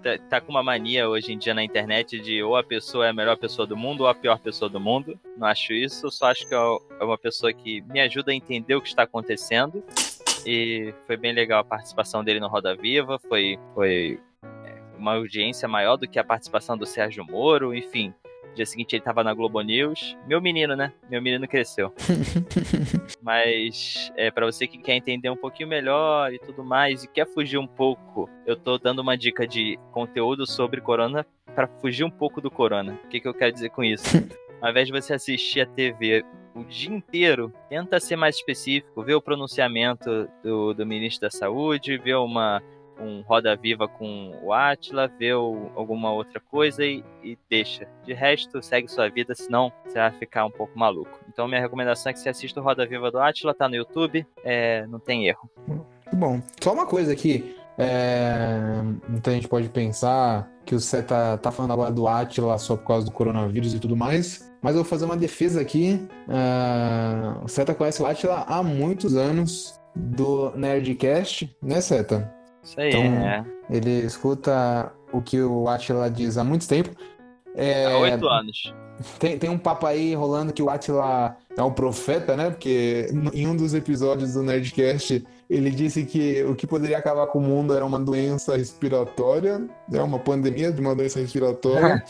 tá, 0.03 0.19
tá, 0.29 0.41
com 0.41 0.51
uma 0.51 0.65
mania 0.65 1.09
hoje 1.09 1.33
em 1.33 1.39
dia 1.39 1.55
na 1.55 1.63
internet 1.63 2.21
de 2.21 2.43
ou 2.43 2.57
a 2.57 2.65
pessoa 2.65 3.07
é 3.07 3.11
a 3.11 3.15
melhor 3.15 3.37
pessoa 3.37 3.69
do 3.69 3.77
mundo 3.77 4.01
ou 4.01 4.09
a 4.09 4.15
pior 4.15 4.41
pessoa 4.41 4.69
do 4.69 4.81
mundo. 4.81 5.19
Não 5.37 5.47
acho 5.47 5.73
isso, 5.73 6.11
só 6.11 6.27
acho 6.27 6.47
que 6.49 6.55
é, 6.55 6.59
é 6.59 7.05
uma 7.05 7.19
pessoa 7.19 7.53
que 7.53 7.83
me 7.83 8.01
ajuda 8.01 8.33
a 8.33 8.35
entender 8.35 8.75
o 8.75 8.81
que 8.81 8.89
está 8.89 9.05
acontecendo 9.05 9.83
e 10.47 10.95
foi 11.07 11.17
bem 11.17 11.33
legal 11.33 11.61
a 11.61 11.65
participação 11.65 12.23
dele 12.23 12.41
no 12.41 12.49
Roda 12.49 12.75
Viva. 12.75 13.19
Foi, 13.29 13.59
foi 13.75 14.21
é, 14.43 14.83
uma 14.99 15.15
audiência 15.15 15.69
maior 15.69 15.97
do 15.97 16.09
que 16.09 16.19
a 16.19 16.25
participação 16.25 16.77
do 16.77 16.87
Sérgio 16.87 17.25
Moro. 17.25 17.75
Enfim, 17.75 18.13
no 18.49 18.55
dia 18.55 18.67
seguinte 18.67 18.95
ele 18.95 19.03
tava 19.03 19.25
na 19.25 19.35
Globo 19.35 19.61
News. 19.61 20.17
Meu 20.27 20.41
menino, 20.41 20.77
né? 20.77 20.93
Meu 21.11 21.21
menino 21.21 21.49
cresceu. 21.49 21.93
Mas 23.23 24.13
é 24.17 24.31
para 24.31 24.47
você 24.47 24.67
que 24.67 24.79
quer 24.79 24.95
entender 24.95 25.31
um 25.31 25.37
pouquinho 25.37 25.69
melhor 25.69 26.33
e 26.33 26.39
tudo 26.39 26.63
mais 26.65 27.05
e 27.05 27.09
quer 27.09 27.27
fugir 27.27 27.59
um 27.59 27.67
pouco, 27.67 28.29
eu 28.47 28.57
tô 28.57 28.79
dando 28.79 29.01
uma 29.01 29.17
dica 29.17 29.47
de 29.47 29.79
conteúdo 29.93 30.47
sobre 30.47 30.81
corona 30.81 31.27
para 31.55 31.67
fugir 31.67 32.05
um 32.05 32.11
pouco 32.11 32.41
do 32.41 32.51
corona. 32.51 32.99
O 33.05 33.09
que, 33.09 33.21
que 33.21 33.29
eu 33.29 33.35
quero 33.35 33.53
dizer 33.53 33.71
com 33.71 33.83
isso? 33.83 34.05
Ao 34.61 34.71
invés 34.71 34.87
de 34.87 34.93
você 34.93 35.15
assistir 35.15 35.61
a 35.61 35.67
TV 35.67 36.25
o 36.55 36.65
dia 36.65 36.95
inteiro, 36.95 37.53
tenta 37.69 37.99
ser 37.99 38.17
mais 38.17 38.37
específico, 38.37 39.03
ver 39.03 39.15
o 39.15 39.23
pronunciamento 39.23 40.29
do, 40.43 40.73
do 40.73 40.87
ministro 40.87 41.23
da 41.23 41.31
Saúde, 41.31 41.99
ver 41.99 42.17
uma, 42.17 42.63
um 43.01 43.23
Roda 43.23 43.57
Viva 43.57 43.89
com 43.89 44.33
o 44.43 44.53
Atila, 44.53 45.11
o, 45.37 45.71
alguma 45.75 46.13
outra 46.13 46.41
coisa 46.41 46.85
e, 46.85 47.05
e, 47.23 47.37
deixa. 47.49 47.89
De 48.05 48.13
resto, 48.13 48.63
segue 48.63 48.89
sua 48.89 49.09
vida, 49.09 49.35
senão 49.35 49.73
você 49.85 49.99
vai 49.99 50.13
ficar 50.13 50.45
um 50.45 50.51
pouco 50.51 50.79
maluco. 50.79 51.19
Então, 51.29 51.49
minha 51.49 51.61
recomendação 51.61 52.11
é 52.11 52.13
que 52.13 52.21
você 52.21 52.29
assista 52.29 52.61
o 52.61 52.63
Roda 52.63 52.87
Viva 52.87 53.11
do 53.11 53.19
Atila, 53.19 53.55
tá 53.55 53.69
no 53.69 53.75
YouTube, 53.75 54.27
é, 54.45 54.87
não 54.87 54.99
tem 54.99 55.27
erro. 55.27 55.51
Muito 55.67 55.85
bom. 56.15 56.41
Só 56.63 56.73
uma 56.73 56.87
coisa 56.87 57.13
aqui. 57.13 57.57
É, 57.77 58.81
muita 59.09 59.33
gente 59.33 59.49
pode 59.49 59.69
pensar 59.69 60.49
que 60.65 60.75
o 60.75 60.81
Cé 60.81 61.03
tá, 61.03 61.37
tá 61.37 61.51
falando 61.51 61.73
agora 61.73 61.91
do 61.91 62.07
Atila 62.07 62.57
só 62.59 62.77
por 62.77 62.87
causa 62.87 63.07
do 63.07 63.13
coronavírus 63.13 63.75
e 63.75 63.79
tudo 63.79 63.97
mais. 63.97 64.53
Mas 64.63 64.75
eu 64.75 64.83
vou 64.83 64.89
fazer 64.89 65.05
uma 65.05 65.17
defesa 65.17 65.61
aqui. 65.61 66.01
Uh, 66.29 67.45
o 67.45 67.49
Seta 67.49 67.75
conhece 67.75 68.03
o 68.03 68.07
Atila 68.07 68.45
há 68.49 68.63
muitos 68.63 69.17
anos 69.17 69.79
do 69.95 70.53
Nerdcast, 70.57 71.55
né, 71.63 71.81
Seta? 71.81 72.33
Isso 72.63 72.81
aí, 72.81 72.89
então, 72.89 73.03
é. 73.03 73.45
Ele 73.69 73.91
escuta 74.07 74.93
o 75.13 75.21
que 75.21 75.41
o 75.41 75.69
Atila 75.69 76.11
diz 76.11 76.39
há 76.39 76.45
muito 76.45 76.67
tempo. 76.67 76.91
É, 77.55 77.87
há 77.87 77.99
oito 77.99 78.27
anos. 78.27 78.75
Tem, 79.19 79.39
tem 79.39 79.51
um 79.51 79.59
papo 79.59 79.87
aí 79.87 80.15
rolando 80.15 80.53
que 80.53 80.63
o 80.63 80.71
Atila 80.71 81.37
é 81.57 81.63
um 81.63 81.73
profeta, 81.73 82.37
né? 82.37 82.51
Porque 82.51 83.09
em 83.33 83.47
um 83.47 83.57
dos 83.57 83.75
episódios 83.75 84.35
do 84.35 84.43
Nerdcast 84.43 85.25
ele 85.49 85.71
disse 85.71 86.05
que 86.05 86.43
o 86.45 86.55
que 86.55 86.67
poderia 86.67 86.99
acabar 86.99 87.27
com 87.27 87.39
o 87.39 87.43
mundo 87.43 87.75
era 87.75 87.85
uma 87.85 88.01
doença 88.01 88.57
respiratória, 88.57 89.69
é 89.93 90.03
uma 90.03 90.19
pandemia 90.19 90.73
de 90.73 90.81
uma 90.81 90.95
doença 90.95 91.21
respiratória. 91.21 92.03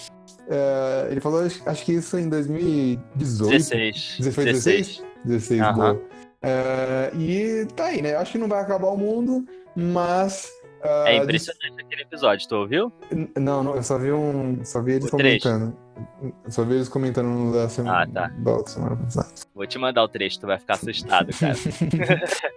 É, 0.49 1.09
ele 1.11 1.21
falou, 1.21 1.43
acho 1.43 1.85
que 1.85 1.93
isso 1.93 2.19
em 2.19 2.29
2018. 2.29 3.51
16. 3.51 4.35
Foi 4.35 4.45
16? 4.45 5.03
16, 5.25 5.61
uhum. 5.61 5.75
boa. 5.75 6.03
É, 6.43 7.11
e 7.17 7.67
tá 7.75 7.87
aí, 7.87 8.03
né? 8.03 8.15
Acho 8.17 8.33
que 8.33 8.39
não 8.39 8.49
vai 8.49 8.61
acabar 8.61 8.89
o 8.89 8.97
mundo, 8.97 9.47
mas. 9.75 10.53
Uh, 10.85 11.07
é 11.07 11.17
impressionante 11.17 11.81
aquele 11.81 12.03
episódio, 12.03 12.47
tu 12.47 12.57
ouviu? 12.57 12.93
Não, 13.35 13.65
não, 13.65 13.75
eu 13.75 13.83
só 13.83 13.99
vi 13.99 14.13
um. 14.13 14.63
Só 14.63 14.83
vi 14.83 14.93
eles 14.93 15.07
o 15.07 15.11
comentando. 15.11 15.73
Trecho. 15.73 16.35
Só 16.49 16.63
vi 16.65 16.75
eles 16.75 16.89
comentando 16.89 17.29
no 17.29 17.53
da 17.53 17.69
semana, 17.71 18.03
ah, 18.03 18.07
tá. 18.07 18.33
da 18.37 18.67
semana 18.67 18.97
passada. 18.97 19.29
Vou 19.55 19.67
te 19.67 19.79
mandar 19.79 20.03
o 20.03 20.09
trecho, 20.09 20.41
tu 20.41 20.47
vai 20.47 20.59
ficar 20.59 20.75
assustado, 20.75 21.33
cara. 21.33 21.55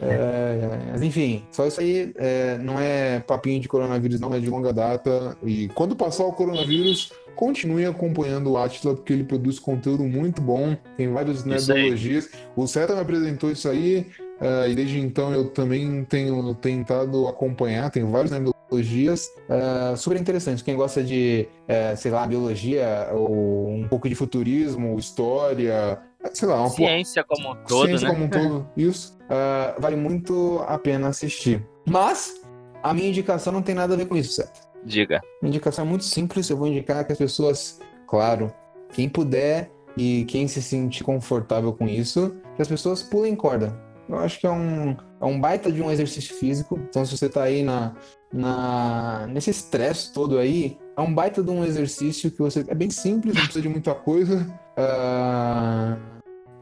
É, 0.00 0.90
mas 0.92 1.02
enfim, 1.02 1.44
só 1.50 1.66
isso 1.66 1.80
aí 1.80 2.12
é, 2.16 2.58
não 2.58 2.78
é 2.78 3.20
papinho 3.20 3.60
de 3.60 3.68
coronavírus, 3.68 4.20
não 4.20 4.34
é 4.34 4.38
de 4.38 4.48
longa 4.48 4.72
data. 4.72 5.36
E 5.44 5.68
quando 5.68 5.94
passar 5.94 6.24
o 6.24 6.32
coronavírus, 6.32 7.12
continue 7.36 7.84
acompanhando 7.84 8.50
o 8.50 8.58
Atila, 8.58 8.94
porque 8.94 9.12
ele 9.12 9.24
produz 9.24 9.58
conteúdo 9.58 10.02
muito 10.02 10.40
bom, 10.40 10.76
tem 10.96 11.12
várias 11.12 11.44
nerdologias. 11.44 12.30
O 12.56 12.66
Seta 12.66 12.94
me 12.94 13.00
apresentou 13.00 13.50
isso 13.50 13.68
aí, 13.68 14.06
uh, 14.40 14.68
e 14.68 14.74
desde 14.74 14.98
então 14.98 15.32
eu 15.32 15.50
também 15.50 16.04
tenho 16.04 16.54
tentado 16.54 17.28
acompanhar, 17.28 17.90
tem 17.90 18.04
várias 18.10 18.30
nerdologias 18.30 19.28
uh, 19.48 19.96
super 19.96 20.18
interessantes. 20.18 20.62
Quem 20.62 20.74
gosta 20.74 21.04
de, 21.04 21.46
uh, 21.68 21.96
sei 21.96 22.10
lá, 22.10 22.26
biologia, 22.26 23.10
ou 23.12 23.70
um 23.70 23.86
pouco 23.86 24.08
de 24.08 24.14
futurismo, 24.14 24.98
história, 24.98 26.00
sei 26.32 26.48
lá, 26.48 26.60
uma 26.60 26.70
ciência 26.70 27.22
como 27.22 27.52
um 27.52 27.56
todo, 27.66 27.86
ciência 27.86 28.08
né? 28.08 28.14
como 28.14 28.24
um 28.24 28.28
todo, 28.28 28.68
isso 28.76 29.15
uh, 29.26 29.80
vale 29.80 29.96
muito 29.96 30.64
a 30.66 30.78
pena 30.78 31.08
assistir. 31.08 31.66
Mas 31.86 32.40
a 32.82 32.92
minha 32.94 33.08
indicação 33.08 33.52
não 33.52 33.62
tem 33.62 33.74
nada 33.74 33.94
a 33.94 33.96
ver 33.96 34.06
com 34.06 34.16
isso, 34.16 34.32
certo? 34.32 34.66
Diga. 34.84 35.20
Minha 35.42 35.50
indicação 35.50 35.84
é 35.84 35.88
muito 35.88 36.04
simples. 36.04 36.48
Eu 36.48 36.56
vou 36.56 36.66
indicar 36.66 37.04
que 37.04 37.12
as 37.12 37.18
pessoas, 37.18 37.80
claro, 38.06 38.52
quem 38.92 39.08
puder 39.08 39.70
e 39.96 40.24
quem 40.26 40.46
se 40.46 40.62
sentir 40.62 41.02
confortável 41.02 41.72
com 41.72 41.88
isso, 41.88 42.36
que 42.54 42.62
as 42.62 42.68
pessoas 42.68 43.02
pulem 43.02 43.34
corda. 43.34 43.76
Eu 44.08 44.18
acho 44.18 44.38
que 44.38 44.46
é 44.46 44.50
um, 44.50 44.96
é 45.20 45.24
um 45.24 45.40
baita 45.40 45.72
de 45.72 45.82
um 45.82 45.90
exercício 45.90 46.34
físico. 46.36 46.78
Então, 46.88 47.04
se 47.04 47.16
você 47.16 47.28
tá 47.28 47.42
aí 47.42 47.62
na, 47.62 47.96
na, 48.32 49.26
nesse 49.26 49.50
estresse 49.50 50.12
todo 50.12 50.38
aí, 50.38 50.78
é 50.96 51.00
um 51.00 51.12
baita 51.12 51.42
de 51.42 51.50
um 51.50 51.64
exercício 51.64 52.30
que 52.30 52.38
você. 52.38 52.64
É 52.68 52.74
bem 52.74 52.90
simples, 52.90 53.34
não 53.34 53.42
precisa 53.42 53.62
de 53.62 53.68
muita 53.68 53.94
coisa. 53.94 54.46
Uh, 54.78 56.15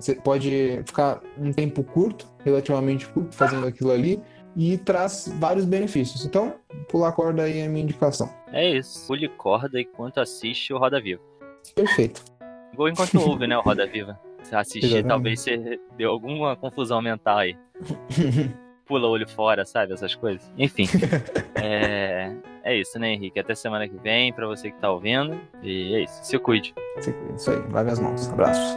você 0.05 0.15
pode 0.15 0.83
ficar 0.87 1.21
um 1.39 1.53
tempo 1.53 1.83
curto, 1.83 2.27
relativamente 2.45 3.09
curto, 3.09 3.35
fazendo 3.35 3.67
aquilo 3.67 3.91
ali 3.91 4.21
e 4.57 4.77
traz 4.79 5.33
vários 5.39 5.65
benefícios. 5.65 6.25
Então, 6.25 6.55
pular 6.89 7.13
corda 7.13 7.43
aí 7.43 7.59
é 7.59 7.67
a 7.67 7.69
minha 7.69 7.83
indicação. 7.83 8.33
É 8.53 8.77
isso. 8.77 9.07
Pule 9.07 9.29
corda 9.29 9.81
enquanto 9.81 10.19
assiste 10.19 10.73
o 10.73 10.79
Roda 10.79 11.01
Viva. 11.01 11.23
Perfeito. 11.75 12.23
Igual 12.73 12.89
enquanto 12.89 13.21
ouve, 13.21 13.47
né, 13.47 13.57
o 13.57 13.63
Roda 13.63 13.87
Viva. 13.87 14.19
Se 14.43 14.55
assistir, 14.55 14.85
Exatamente. 14.87 15.09
talvez 15.09 15.41
você 15.41 15.81
deu 15.97 16.11
alguma 16.11 16.55
confusão 16.57 17.01
mental 17.01 17.39
aí. 17.39 17.57
pula 18.87 19.09
olho 19.09 19.29
fora, 19.29 19.65
sabe? 19.65 19.95
Essas 19.95 20.15
coisas. 20.15 20.53
Enfim. 20.59 20.87
é, 21.57 22.35
é 22.63 22.77
isso, 22.77 22.99
né, 22.99 23.15
Henrique? 23.15 23.41
Até 23.41 23.55
semana 23.55 23.89
que 23.89 23.97
vem, 23.97 24.33
pra 24.33 24.47
você 24.47 24.71
que 24.71 24.79
tá 24.79 24.91
ouvindo. 24.91 25.41
E 25.63 25.95
é 25.95 26.05
isso. 26.05 26.21
Se 26.23 26.39
cuide. 26.39 26.75
Se 27.01 27.13
cuide. 27.13 27.35
Isso 27.35 27.51
aí. 27.51 27.63
Lave 27.73 27.91
as 27.91 27.99
mãos. 27.99 28.29
Abraço. 28.29 28.77